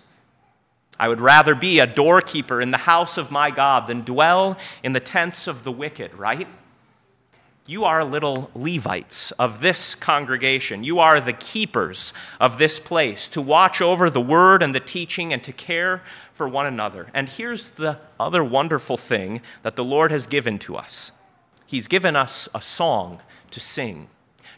I 0.98 1.08
would 1.08 1.20
rather 1.20 1.54
be 1.54 1.78
a 1.78 1.86
doorkeeper 1.86 2.60
in 2.60 2.70
the 2.70 2.78
house 2.78 3.16
of 3.16 3.30
my 3.30 3.50
God 3.50 3.86
than 3.86 4.02
dwell 4.02 4.58
in 4.82 4.92
the 4.92 5.00
tents 5.00 5.46
of 5.46 5.62
the 5.62 5.72
wicked, 5.72 6.14
right? 6.14 6.48
You 7.66 7.84
are 7.84 8.02
little 8.02 8.50
Levites 8.54 9.30
of 9.32 9.60
this 9.60 9.94
congregation. 9.94 10.84
You 10.84 11.00
are 11.00 11.20
the 11.20 11.34
keepers 11.34 12.14
of 12.40 12.56
this 12.56 12.80
place 12.80 13.28
to 13.28 13.42
watch 13.42 13.82
over 13.82 14.08
the 14.08 14.22
word 14.22 14.62
and 14.62 14.74
the 14.74 14.80
teaching 14.80 15.34
and 15.34 15.42
to 15.44 15.52
care 15.52 16.02
for 16.32 16.48
one 16.48 16.64
another. 16.64 17.08
And 17.12 17.28
here's 17.28 17.70
the 17.70 17.98
other 18.18 18.42
wonderful 18.42 18.96
thing 18.96 19.42
that 19.62 19.76
the 19.76 19.84
Lord 19.84 20.10
has 20.10 20.26
given 20.26 20.58
to 20.60 20.76
us 20.76 21.12
He's 21.66 21.86
given 21.86 22.16
us 22.16 22.48
a 22.54 22.62
song 22.62 23.20
to 23.50 23.60
sing. 23.60 24.08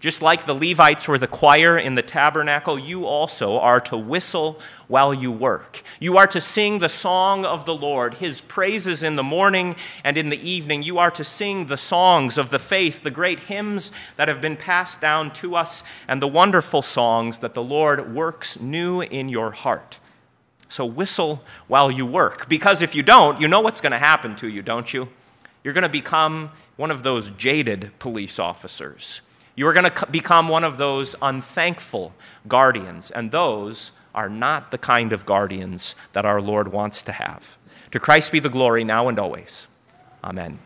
Just 0.01 0.23
like 0.23 0.47
the 0.47 0.55
Levites 0.55 1.07
were 1.07 1.19
the 1.19 1.27
choir 1.27 1.77
in 1.77 1.95
the 1.95 2.01
tabernacle, 2.01 2.79
you 2.79 3.05
also 3.05 3.59
are 3.59 3.83
to 3.83 3.99
whistle 3.99 4.59
while 4.89 5.13
you 5.13 5.31
work. 5.31 5.83
You 6.01 6.17
are 6.17 6.27
to 6.29 6.41
sing 6.41 6.79
the 6.79 6.89
song 6.89 7.45
of 7.45 7.67
the 7.67 7.75
Lord, 7.75 8.15
his 8.15 8.41
praises 8.41 9.03
in 9.03 9.17
the 9.17 9.23
morning 9.23 9.77
and 10.03 10.17
in 10.17 10.31
the 10.31 10.49
evening. 10.49 10.83
You 10.83 10.97
are 10.97 11.11
to 11.11 11.23
sing 11.23 11.67
the 11.67 11.77
songs 11.77 12.39
of 12.39 12.49
the 12.49 12.59
faith, 12.59 13.03
the 13.03 13.11
great 13.11 13.41
hymns 13.41 13.93
that 14.17 14.29
have 14.29 14.41
been 14.41 14.57
passed 14.57 15.03
down 15.03 15.35
to 15.35 15.55
us, 15.55 15.85
and 16.09 16.23
the 16.23 16.27
wonderful 16.27 16.81
songs 16.81 17.41
that 17.41 17.53
the 17.53 17.63
Lord 17.63 18.15
works 18.15 18.59
new 18.59 19.03
in 19.03 19.29
your 19.29 19.51
heart. 19.51 19.99
So 20.71 20.87
whistle 20.87 21.45
while 21.69 21.91
you 21.91 22.07
work, 22.07 22.49
because 22.49 22.81
if 22.81 22.95
you 22.95 23.03
don't, 23.03 23.39
you 23.39 23.49
know 23.49 23.61
what's 23.61 23.83
going 23.83 23.93
to 23.93 23.99
happen 23.99 24.35
to 24.37 24.49
you, 24.49 24.63
don't 24.63 24.95
you? 24.95 25.11
You're 25.63 25.75
going 25.75 25.83
to 25.83 25.91
become 25.91 26.53
one 26.77 26.91
of 26.91 27.03
those 27.03 27.29
jaded 27.29 27.91
police 27.99 28.39
officers 28.39 29.21
you 29.61 29.67
are 29.67 29.75
going 29.75 29.91
to 29.91 30.07
become 30.07 30.49
one 30.49 30.65
of 30.65 30.79
those 30.79 31.15
unthankful 31.21 32.15
guardians, 32.49 33.11
and 33.11 33.31
those 33.31 33.91
are 34.15 34.31
not 34.31 34.71
the 34.71 34.79
kind 34.79 35.13
of 35.13 35.27
guardians 35.27 35.95
that 36.13 36.25
our 36.25 36.41
Lord 36.41 36.69
wants 36.69 37.03
to 37.03 37.13
have. 37.13 37.59
To 37.91 38.01
Christ 38.01 38.33
be 38.33 38.39
the 38.39 38.49
glory 38.49 38.85
now 38.85 39.09
and 39.09 39.19
always. 39.19 39.69
Amen. 40.25 40.61